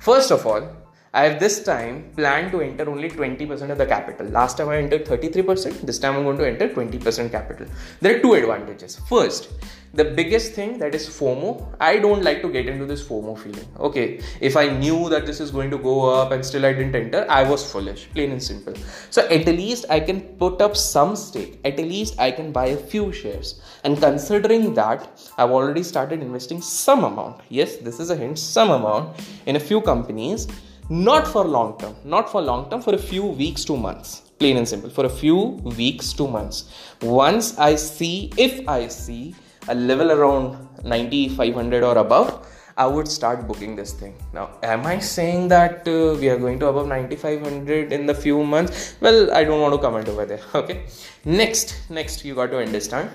First 0.00 0.30
of 0.30 0.46
all, 0.46 0.68
I 1.16 1.22
have 1.24 1.40
this 1.40 1.64
time 1.64 2.10
planned 2.14 2.50
to 2.52 2.60
enter 2.60 2.90
only 2.90 3.08
20% 3.08 3.70
of 3.70 3.78
the 3.78 3.86
capital. 3.86 4.26
Last 4.26 4.58
time 4.58 4.68
I 4.68 4.76
entered 4.76 5.06
33%, 5.06 5.80
this 5.80 5.98
time 5.98 6.14
I'm 6.14 6.24
going 6.24 6.36
to 6.36 6.46
enter 6.46 6.68
20% 6.68 7.30
capital. 7.30 7.66
There 8.02 8.16
are 8.16 8.20
two 8.20 8.34
advantages. 8.34 9.00
First, 9.08 9.48
the 9.94 10.04
biggest 10.04 10.52
thing 10.52 10.76
that 10.76 10.94
is 10.94 11.08
FOMO. 11.08 11.74
I 11.80 11.96
don't 12.00 12.22
like 12.22 12.42
to 12.42 12.50
get 12.50 12.66
into 12.66 12.84
this 12.84 13.02
FOMO 13.02 13.38
feeling. 13.38 13.66
Okay, 13.78 14.20
if 14.42 14.58
I 14.58 14.68
knew 14.68 15.08
that 15.08 15.24
this 15.24 15.40
is 15.40 15.50
going 15.50 15.70
to 15.70 15.78
go 15.78 16.04
up 16.04 16.32
and 16.32 16.44
still 16.44 16.66
I 16.66 16.74
didn't 16.74 16.94
enter, 16.94 17.24
I 17.30 17.48
was 17.48 17.64
foolish, 17.72 18.10
plain 18.12 18.32
and 18.32 18.42
simple. 18.42 18.74
So 19.08 19.26
at 19.28 19.46
least 19.46 19.86
I 19.88 20.00
can 20.00 20.20
put 20.20 20.60
up 20.60 20.76
some 20.76 21.16
stake, 21.16 21.58
at 21.64 21.78
least 21.78 22.20
I 22.20 22.30
can 22.30 22.52
buy 22.52 22.66
a 22.66 22.76
few 22.76 23.10
shares. 23.10 23.62
And 23.84 23.98
considering 23.98 24.74
that, 24.74 25.08
I've 25.38 25.50
already 25.50 25.82
started 25.82 26.20
investing 26.20 26.60
some 26.60 27.04
amount. 27.04 27.40
Yes, 27.48 27.76
this 27.76 28.00
is 28.00 28.10
a 28.10 28.16
hint, 28.16 28.38
some 28.38 28.68
amount 28.68 29.18
in 29.46 29.56
a 29.56 29.60
few 29.60 29.80
companies 29.80 30.46
not 30.88 31.26
for 31.26 31.44
long 31.44 31.78
term. 31.78 31.94
Not 32.04 32.30
for 32.30 32.40
long 32.40 32.70
term 32.70 32.80
for 32.80 32.94
a 32.94 32.98
few 32.98 33.24
weeks 33.24 33.64
to 33.64 33.76
months. 33.76 34.22
Plain 34.38 34.58
and 34.58 34.68
simple. 34.68 34.90
For 34.90 35.06
a 35.06 35.08
few 35.08 35.36
weeks 35.76 36.12
to 36.14 36.28
months. 36.28 36.70
Once 37.02 37.58
i 37.58 37.74
see 37.74 38.32
if 38.36 38.68
i 38.68 38.86
see 38.86 39.34
a 39.68 39.74
level 39.74 40.12
around 40.12 40.56
9500 40.84 41.82
or 41.82 41.98
above 41.98 42.46
i 42.76 42.86
would 42.86 43.08
start 43.08 43.46
booking 43.48 43.74
this 43.74 43.92
thing. 43.92 44.14
Now 44.32 44.50
am 44.62 44.86
i 44.86 44.98
saying 44.98 45.48
that 45.48 45.88
uh, 45.88 46.16
we 46.20 46.28
are 46.28 46.38
going 46.38 46.58
to 46.60 46.66
above 46.66 46.86
9500 46.86 47.92
in 47.92 48.06
the 48.06 48.14
few 48.14 48.44
months? 48.44 48.96
Well 49.00 49.32
i 49.32 49.44
don't 49.44 49.60
want 49.60 49.74
to 49.74 49.78
comment 49.78 50.08
over 50.08 50.26
there. 50.26 50.40
Okay? 50.54 50.84
Next 51.24 51.76
next 51.90 52.24
you 52.24 52.34
got 52.34 52.50
to 52.50 52.58
understand 52.58 53.10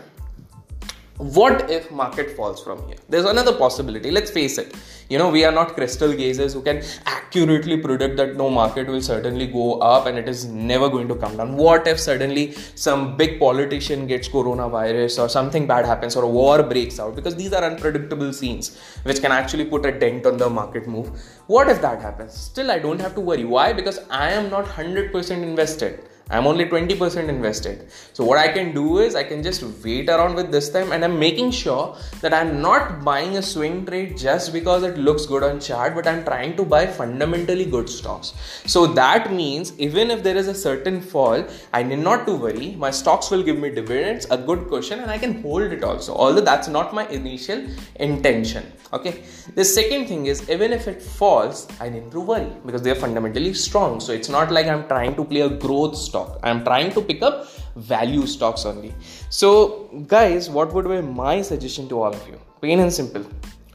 what 1.18 1.70
if 1.70 1.92
market 1.92 2.36
falls 2.36 2.64
from 2.64 2.86
here? 2.88 2.98
There's 3.08 3.26
another 3.26 3.54
possibility. 3.54 4.10
Let's 4.10 4.32
face 4.32 4.58
it. 4.58 4.76
You 5.10 5.18
know 5.18 5.30
we 5.30 5.44
are 5.44 5.52
not 5.52 5.76
crystal 5.76 6.14
gazers 6.14 6.54
who 6.54 6.62
can 6.62 6.82
accurately 7.06 7.78
predict 7.78 8.18
that 8.18 8.38
no 8.38 8.50
market 8.50 8.88
will 8.88 9.02
certainly 9.02 9.46
go 9.46 9.80
up 9.80 10.08
and 10.08 10.18
it 10.18 10.28
is 10.28 10.46
never 10.46 10.90
going 10.90 11.08
to 11.10 11.16
come 11.16 11.38
down. 11.38 11.58
What 11.58 11.88
if 11.88 12.00
suddenly 12.00 12.54
some 12.76 13.18
big 13.18 13.40
politician 13.40 14.08
gets 14.08 14.30
coronavirus 14.30 15.20
or 15.20 15.30
something 15.30 15.68
bad 15.68 15.86
happens 15.86 16.16
or 16.16 16.24
a 16.24 16.30
war 16.30 16.64
breaks 16.64 17.00
out? 17.00 17.16
Because 17.16 17.36
these 17.36 17.54
are 17.54 17.64
unpredictable 17.64 18.32
scenes 18.34 18.80
which 19.04 19.22
can 19.22 19.32
actually 19.32 19.66
put 19.66 19.86
a 19.86 19.92
dent 19.92 20.26
on 20.26 20.38
the 20.38 20.50
market 20.50 20.88
move. 20.88 21.12
What 21.48 21.70
if 21.70 21.82
that 21.82 22.02
happens? 22.02 22.34
Still 22.34 22.72
i 22.72 22.80
don't 22.80 23.02
have 23.02 23.14
to 23.16 23.22
worry. 23.22 23.44
Why? 23.44 23.74
Because 23.74 24.00
i 24.10 24.32
am 24.32 24.50
not 24.50 24.66
100% 24.66 25.30
invested 25.32 26.00
I'm 26.32 26.48
only 26.48 26.66
20% 26.66 27.28
invested. 27.28 27.92
So 28.14 28.24
what 28.24 28.38
I 28.38 28.48
can 28.48 28.74
do 28.74 29.00
is 29.00 29.16
I 29.16 29.24
can 29.24 29.44
just 29.44 29.64
wait 29.84 30.10
around 30.10 30.36
with 30.36 30.50
this 30.50 30.70
time 30.70 30.94
and 30.94 31.04
I'm 31.04 31.20
making 31.20 31.52
sure 31.52 31.98
that 32.22 32.34
I'm 32.34 32.62
not 32.62 33.04
buying 33.04 33.36
a 33.36 33.42
swing 33.42 33.86
trade 33.86 34.18
just 34.18 34.54
because 34.54 34.84
it 34.84 34.98
looks 34.98 35.26
good 35.26 35.44
on 35.44 35.60
chart, 35.60 35.94
but 35.94 36.08
I'm 36.08 36.24
trying 36.24 36.56
to 36.56 36.64
buy 36.64 36.88
fundamentally 36.88 37.66
good 37.66 37.90
stocks. 37.90 38.34
So 38.66 38.88
that 38.88 39.34
means 39.34 39.78
even 39.78 40.10
if 40.10 40.24
there 40.24 40.38
is 40.38 40.48
a 40.48 40.56
certain 40.56 41.02
fall, 41.02 41.46
I 41.74 41.84
need 41.84 42.00
not 42.00 42.26
to 42.28 42.36
worry. 42.36 42.76
My 42.78 42.92
stocks 42.92 43.30
will 43.30 43.44
give 43.44 43.58
me 43.58 43.70
dividends, 43.70 44.26
a 44.32 44.38
good 44.38 44.70
cushion, 44.70 45.02
and 45.02 45.12
I 45.12 45.18
can 45.18 45.42
hold 45.42 45.64
it 45.64 45.84
also. 45.84 46.16
Although 46.16 46.42
that's 46.42 46.70
not 46.70 46.94
my 46.94 47.06
initial 47.10 47.68
intention. 47.96 48.72
Okay. 48.94 49.24
The 49.56 49.66
second 49.66 50.08
thing 50.08 50.28
is 50.28 50.50
even 50.50 50.72
if 50.72 50.88
it 50.88 51.02
falls, 51.02 51.68
I 51.82 51.90
need 51.90 52.10
to 52.12 52.22
worry 52.22 52.52
because 52.66 52.82
they 52.82 52.92
are 52.92 53.02
fundamentally 53.04 53.54
strong. 53.54 54.00
So 54.00 54.14
it's 54.14 54.30
not 54.30 54.50
like 54.50 54.68
I'm 54.68 54.88
trying 54.88 55.16
to 55.16 55.26
play 55.26 55.42
a 55.42 55.50
growth 55.50 55.96
stock 55.96 56.21
stock. 56.22 56.40
I'm 56.44 56.64
trying 56.64 56.92
to 56.92 57.02
pick 57.02 57.22
up 57.22 57.48
value 57.76 58.26
stocks 58.26 58.66
only. 58.66 58.94
So 59.30 60.04
guys 60.08 60.50
what 60.50 60.74
would 60.74 60.88
be 60.88 61.02
my 61.02 61.42
suggestion 61.42 61.88
to 61.90 62.02
all 62.02 62.14
of 62.14 62.28
you? 62.28 62.40
Plain 62.62 62.80
and 62.80 62.94
simple. 62.94 63.26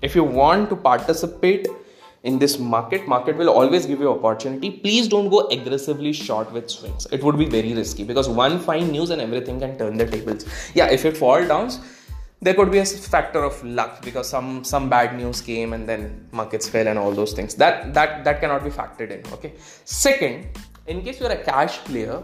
If 0.03 0.15
you 0.15 0.25
want 0.25 0.71
to 0.71 0.77
participate 0.77 1.67
in 2.23 2.39
this 2.39 2.59
market 2.59 3.07
market 3.07 3.37
will 3.37 3.49
always 3.49 3.87
give 3.87 4.01
you 4.01 4.11
opportunity. 4.11 4.71
Please 4.71 5.09
don't 5.09 5.29
go 5.29 5.47
aggressively 5.49 6.13
short 6.13 6.51
with 6.53 6.71
swings. 6.71 7.07
It 7.13 7.23
would 7.23 7.39
be 7.39 7.47
very 7.47 7.73
risky 7.73 8.05
because 8.05 8.29
one 8.29 8.59
fine 8.59 8.91
news 8.91 9.11
and 9.11 9.21
everything 9.21 9.61
can 9.61 9.79
turn 9.79 9.97
the 9.97 10.07
tables. 10.07 10.47
Yeah 10.75 10.87
if 10.87 11.05
it 11.05 11.17
fall 11.17 11.47
down 11.47 11.71
there 12.43 12.53
could 12.55 12.71
be 12.71 12.79
a 12.79 12.85
factor 12.85 13.43
of 13.43 13.63
luck 13.65 14.03
because 14.03 14.29
some 14.29 14.63
some 14.63 14.91
bad 14.91 15.17
news 15.17 15.41
came 15.41 15.73
and 15.73 15.89
then 15.89 16.29
markets 16.33 16.69
fell 16.69 16.87
and 16.87 16.99
all 16.99 17.13
those 17.13 17.33
things. 17.33 17.55
That 17.55 17.95
that 17.95 18.25
that 18.25 18.41
cannot 18.41 18.63
be 18.63 18.71
factored 18.71 19.11
in 19.11 19.33
okay? 19.33 19.55
Second 19.85 20.47
in 20.87 21.03
case 21.03 21.21
you're 21.21 21.31
a 21.31 21.43
cash 21.43 21.79
player 21.79 22.23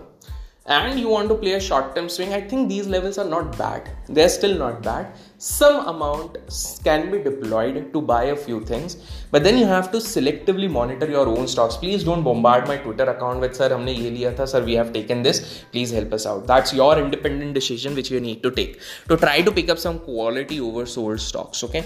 and 0.66 0.98
you 0.98 1.08
want 1.08 1.28
to 1.28 1.34
play 1.34 1.54
a 1.54 1.60
short 1.60 1.96
term 1.96 2.08
swing, 2.08 2.32
I 2.32 2.40
think 2.40 2.68
these 2.68 2.86
levels 2.86 3.18
are 3.18 3.28
not 3.28 3.58
bad. 3.58 3.90
They're 4.08 4.28
still 4.28 4.56
not 4.56 4.82
bad. 4.82 5.12
Some 5.38 5.86
amount 5.88 6.38
can 6.84 7.10
be 7.10 7.18
deployed 7.18 7.92
to 7.92 8.00
buy 8.00 8.24
a 8.24 8.36
few 8.36 8.60
things, 8.64 8.96
but 9.32 9.42
then 9.42 9.58
you 9.58 9.66
have 9.66 9.90
to 9.90 9.98
selectively 9.98 10.70
monitor 10.70 11.10
your 11.10 11.26
own 11.26 11.48
stocks. 11.48 11.76
Please 11.76 12.04
don't 12.04 12.22
bombard 12.22 12.68
my 12.68 12.76
Twitter 12.76 13.04
account 13.04 13.40
with 13.40 13.56
sir, 13.56 13.70
liya 13.70 14.36
tha, 14.36 14.46
sir, 14.46 14.64
we 14.64 14.74
have 14.74 14.92
taken 14.92 15.22
this. 15.22 15.64
Please 15.72 15.90
help 15.90 16.12
us 16.12 16.26
out. 16.26 16.46
That's 16.46 16.72
your 16.72 16.96
independent 16.96 17.54
decision 17.54 17.96
which 17.96 18.10
you 18.10 18.20
need 18.20 18.42
to 18.44 18.52
take 18.52 18.80
to 19.08 19.16
try 19.16 19.42
to 19.42 19.50
pick 19.50 19.68
up 19.68 19.78
some 19.78 19.98
quality 19.98 20.60
oversold 20.60 21.18
stocks. 21.18 21.64
Okay. 21.64 21.84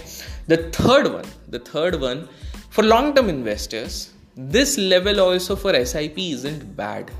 The 0.48 0.70
third 0.70 1.10
one, 1.10 1.24
the 1.48 1.60
third 1.60 1.98
one 1.98 2.28
for 2.68 2.82
long 2.82 3.14
term 3.14 3.30
investors, 3.30 4.12
this 4.36 4.76
level 4.76 5.18
also 5.18 5.56
for 5.56 5.72
SIP 5.82 6.18
isn't 6.18 6.76
bad 6.76 7.10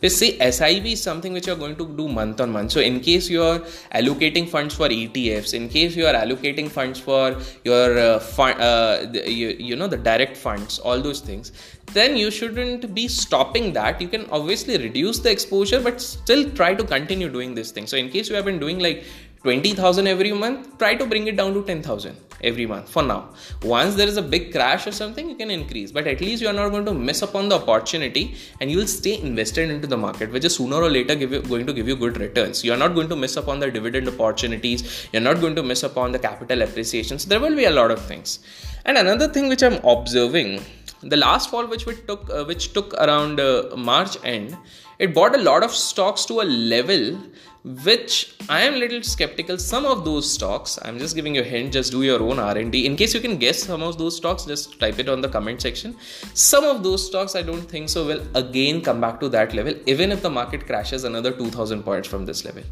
But 0.00 0.12
say 0.12 0.38
SIP 0.50 0.84
is 0.86 1.02
something 1.02 1.32
which 1.32 1.46
you're 1.46 1.56
going 1.56 1.76
to 1.76 1.86
do 1.96 2.08
month 2.08 2.40
on 2.40 2.50
month. 2.50 2.72
So 2.72 2.80
in 2.80 3.00
case 3.00 3.28
you're 3.28 3.60
allocating 3.94 4.48
funds 4.48 4.74
for 4.74 4.88
ETFs, 4.88 5.54
in 5.54 5.68
case 5.68 5.96
you 5.96 6.06
are 6.06 6.14
allocating 6.14 6.70
funds 6.70 7.00
for 7.00 7.36
your 7.64 7.98
uh, 7.98 8.18
fund, 8.20 8.60
uh, 8.60 9.06
you, 9.12 9.56
you 9.58 9.76
know 9.76 9.86
the 9.86 9.96
direct 9.96 10.36
funds, 10.36 10.78
all 10.78 11.00
those 11.00 11.20
things, 11.20 11.52
then 11.92 12.16
you 12.16 12.30
shouldn't 12.30 12.94
be 12.94 13.08
stopping 13.08 13.72
that. 13.74 14.00
You 14.00 14.08
can 14.08 14.26
obviously 14.30 14.78
reduce 14.78 15.18
the 15.20 15.30
exposure, 15.30 15.80
but 15.80 16.00
still 16.00 16.50
try 16.50 16.74
to 16.74 16.84
continue 16.84 17.28
doing 17.28 17.54
this 17.54 17.70
thing. 17.70 17.86
So 17.86 17.96
in 17.96 18.10
case 18.10 18.28
you 18.28 18.36
have 18.36 18.44
been 18.44 18.58
doing 18.58 18.78
like 18.78 19.04
20,000 19.44 20.06
every 20.06 20.32
month, 20.32 20.78
try 20.78 20.94
to 20.94 21.04
bring 21.04 21.26
it 21.26 21.36
down 21.36 21.52
to 21.52 21.62
10,000 21.62 22.16
every 22.42 22.64
month 22.64 22.88
for 22.88 23.02
now. 23.02 23.28
Once 23.62 23.94
there 23.94 24.08
is 24.08 24.16
a 24.16 24.22
big 24.22 24.52
crash 24.52 24.86
or 24.86 24.92
something, 24.92 25.28
you 25.28 25.36
can 25.36 25.50
increase, 25.50 25.92
but 25.92 26.06
at 26.06 26.22
least 26.22 26.40
you 26.40 26.48
are 26.48 26.58
not 26.60 26.70
going 26.70 26.86
to 26.86 26.94
miss 26.94 27.20
upon 27.20 27.50
the 27.50 27.56
opportunity 27.56 28.34
and 28.60 28.70
you 28.70 28.78
will 28.78 28.86
stay 28.86 29.20
invested 29.20 29.68
into 29.68 29.86
the 29.86 29.98
market, 29.98 30.32
which 30.32 30.46
is 30.46 30.56
sooner 30.56 30.76
or 30.76 30.90
later 30.90 31.12
you, 31.12 31.42
going 31.42 31.66
to 31.66 31.74
give 31.74 31.86
you 31.86 31.94
good 31.94 32.16
returns. 32.18 32.64
You 32.64 32.72
are 32.72 32.78
not 32.78 32.94
going 32.94 33.08
to 33.10 33.16
miss 33.16 33.36
upon 33.36 33.60
the 33.60 33.70
dividend 33.70 34.08
opportunities, 34.08 35.08
you're 35.12 35.22
not 35.22 35.42
going 35.42 35.56
to 35.56 35.62
miss 35.62 35.82
upon 35.82 36.12
the 36.12 36.18
capital 36.18 36.62
appreciation. 36.62 37.18
So 37.18 37.28
there 37.28 37.40
will 37.40 37.54
be 37.54 37.66
a 37.66 37.70
lot 37.70 37.90
of 37.90 38.00
things. 38.02 38.38
And 38.86 38.96
another 38.96 39.28
thing 39.28 39.48
which 39.48 39.62
I'm 39.62 39.78
observing 39.84 40.64
the 41.12 41.16
last 41.16 41.50
fall 41.50 41.66
which 41.66 41.86
we 41.86 41.94
took 42.10 42.30
uh, 42.30 42.44
which 42.44 42.72
took 42.72 42.94
around 42.94 43.40
uh, 43.40 43.76
march 43.76 44.16
end 44.24 44.56
it 44.98 45.14
bought 45.14 45.34
a 45.34 45.42
lot 45.50 45.62
of 45.62 45.72
stocks 45.72 46.24
to 46.24 46.40
a 46.40 46.46
level 46.74 47.18
which 47.64 48.36
I 48.46 48.60
am 48.60 48.74
a 48.74 48.76
little 48.76 49.02
skeptical. 49.02 49.56
Some 49.56 49.86
of 49.86 50.04
those 50.04 50.30
stocks, 50.30 50.78
I'm 50.82 50.98
just 50.98 51.16
giving 51.16 51.34
you 51.34 51.40
a 51.40 51.44
hint, 51.44 51.72
just 51.72 51.92
do 51.92 52.02
your 52.02 52.22
own 52.22 52.38
R&D. 52.38 52.84
In 52.84 52.94
case 52.94 53.14
you 53.14 53.20
can 53.20 53.38
guess 53.38 53.62
some 53.62 53.82
of 53.82 53.96
those 53.96 54.16
stocks, 54.16 54.44
just 54.44 54.78
type 54.78 54.98
it 54.98 55.08
on 55.08 55.22
the 55.22 55.30
comment 55.30 55.62
section. 55.62 55.96
Some 56.34 56.64
of 56.64 56.82
those 56.82 57.06
stocks, 57.06 57.34
I 57.34 57.40
don't 57.40 57.62
think 57.62 57.88
so, 57.88 58.06
will 58.06 58.22
again 58.34 58.82
come 58.82 59.00
back 59.00 59.18
to 59.20 59.30
that 59.30 59.54
level, 59.54 59.74
even 59.86 60.12
if 60.12 60.20
the 60.20 60.28
market 60.28 60.66
crashes 60.66 61.04
another 61.04 61.32
2000 61.32 61.82
points 61.82 62.06
from 62.06 62.26
this 62.26 62.44
level. 62.44 62.62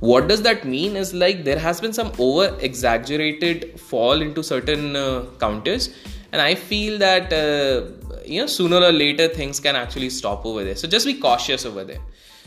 What 0.00 0.26
does 0.26 0.42
that 0.42 0.64
mean? 0.64 0.96
Is 0.96 1.14
like 1.14 1.44
there 1.44 1.60
has 1.60 1.80
been 1.80 1.92
some 1.92 2.10
over 2.18 2.56
exaggerated 2.60 3.78
fall 3.78 4.20
into 4.20 4.42
certain 4.42 4.96
uh, 4.96 5.26
counters, 5.38 5.94
and 6.32 6.40
I 6.40 6.54
feel 6.54 6.98
that 6.98 7.32
uh, 7.32 8.22
you 8.24 8.40
know 8.40 8.46
sooner 8.46 8.76
or 8.76 8.92
later 8.92 9.28
things 9.28 9.60
can 9.60 9.76
actually 9.76 10.10
stop 10.10 10.44
over 10.44 10.64
there. 10.64 10.76
So 10.76 10.88
just 10.88 11.06
be 11.06 11.14
cautious 11.14 11.64
over 11.64 11.84
there. 11.84 12.00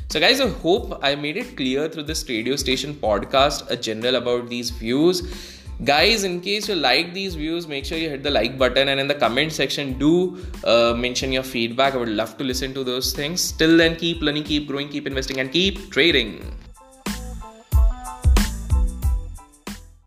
So, 0.08 0.20
guys, 0.20 0.40
I 0.40 0.50
hope 0.50 1.00
I 1.02 1.16
made 1.16 1.36
it 1.36 1.58
clear 1.58 1.90
through 1.90 2.04
this 2.04 2.24
Tradio 2.24 2.60
Station 2.60 2.94
podcast 2.94 3.70
a 3.72 3.76
general 3.76 4.16
about 4.16 4.50
these 4.50 4.70
views. 4.70 5.24
Guys, 5.84 6.24
in 6.24 6.42
case 6.42 6.70
you 6.70 6.76
like 6.76 7.14
these 7.14 7.34
views, 7.36 7.68
make 7.68 7.86
sure 7.86 7.98
you 7.98 8.10
hit 8.10 8.22
the 8.22 8.30
like 8.30 8.58
button 8.58 8.88
and 8.88 9.00
in 9.00 9.08
the 9.08 9.16
comment 9.16 9.52
section, 9.52 9.98
do 9.98 10.38
uh, 10.64 10.94
mention 10.96 11.32
your 11.32 11.44
feedback. 11.44 11.96
I 11.96 11.98
would 11.98 12.10
love 12.10 12.38
to 12.38 12.44
listen 12.44 12.74
to 12.76 12.84
those 12.84 13.14
things. 13.14 13.52
Till 13.52 13.76
then, 13.76 13.96
keep 13.96 14.22
learning, 14.22 14.44
keep 14.44 14.68
growing, 14.68 14.90
keep 14.90 15.08
investing, 15.08 15.40
and 15.40 15.52
keep 15.52 15.90
trading. 15.90 16.40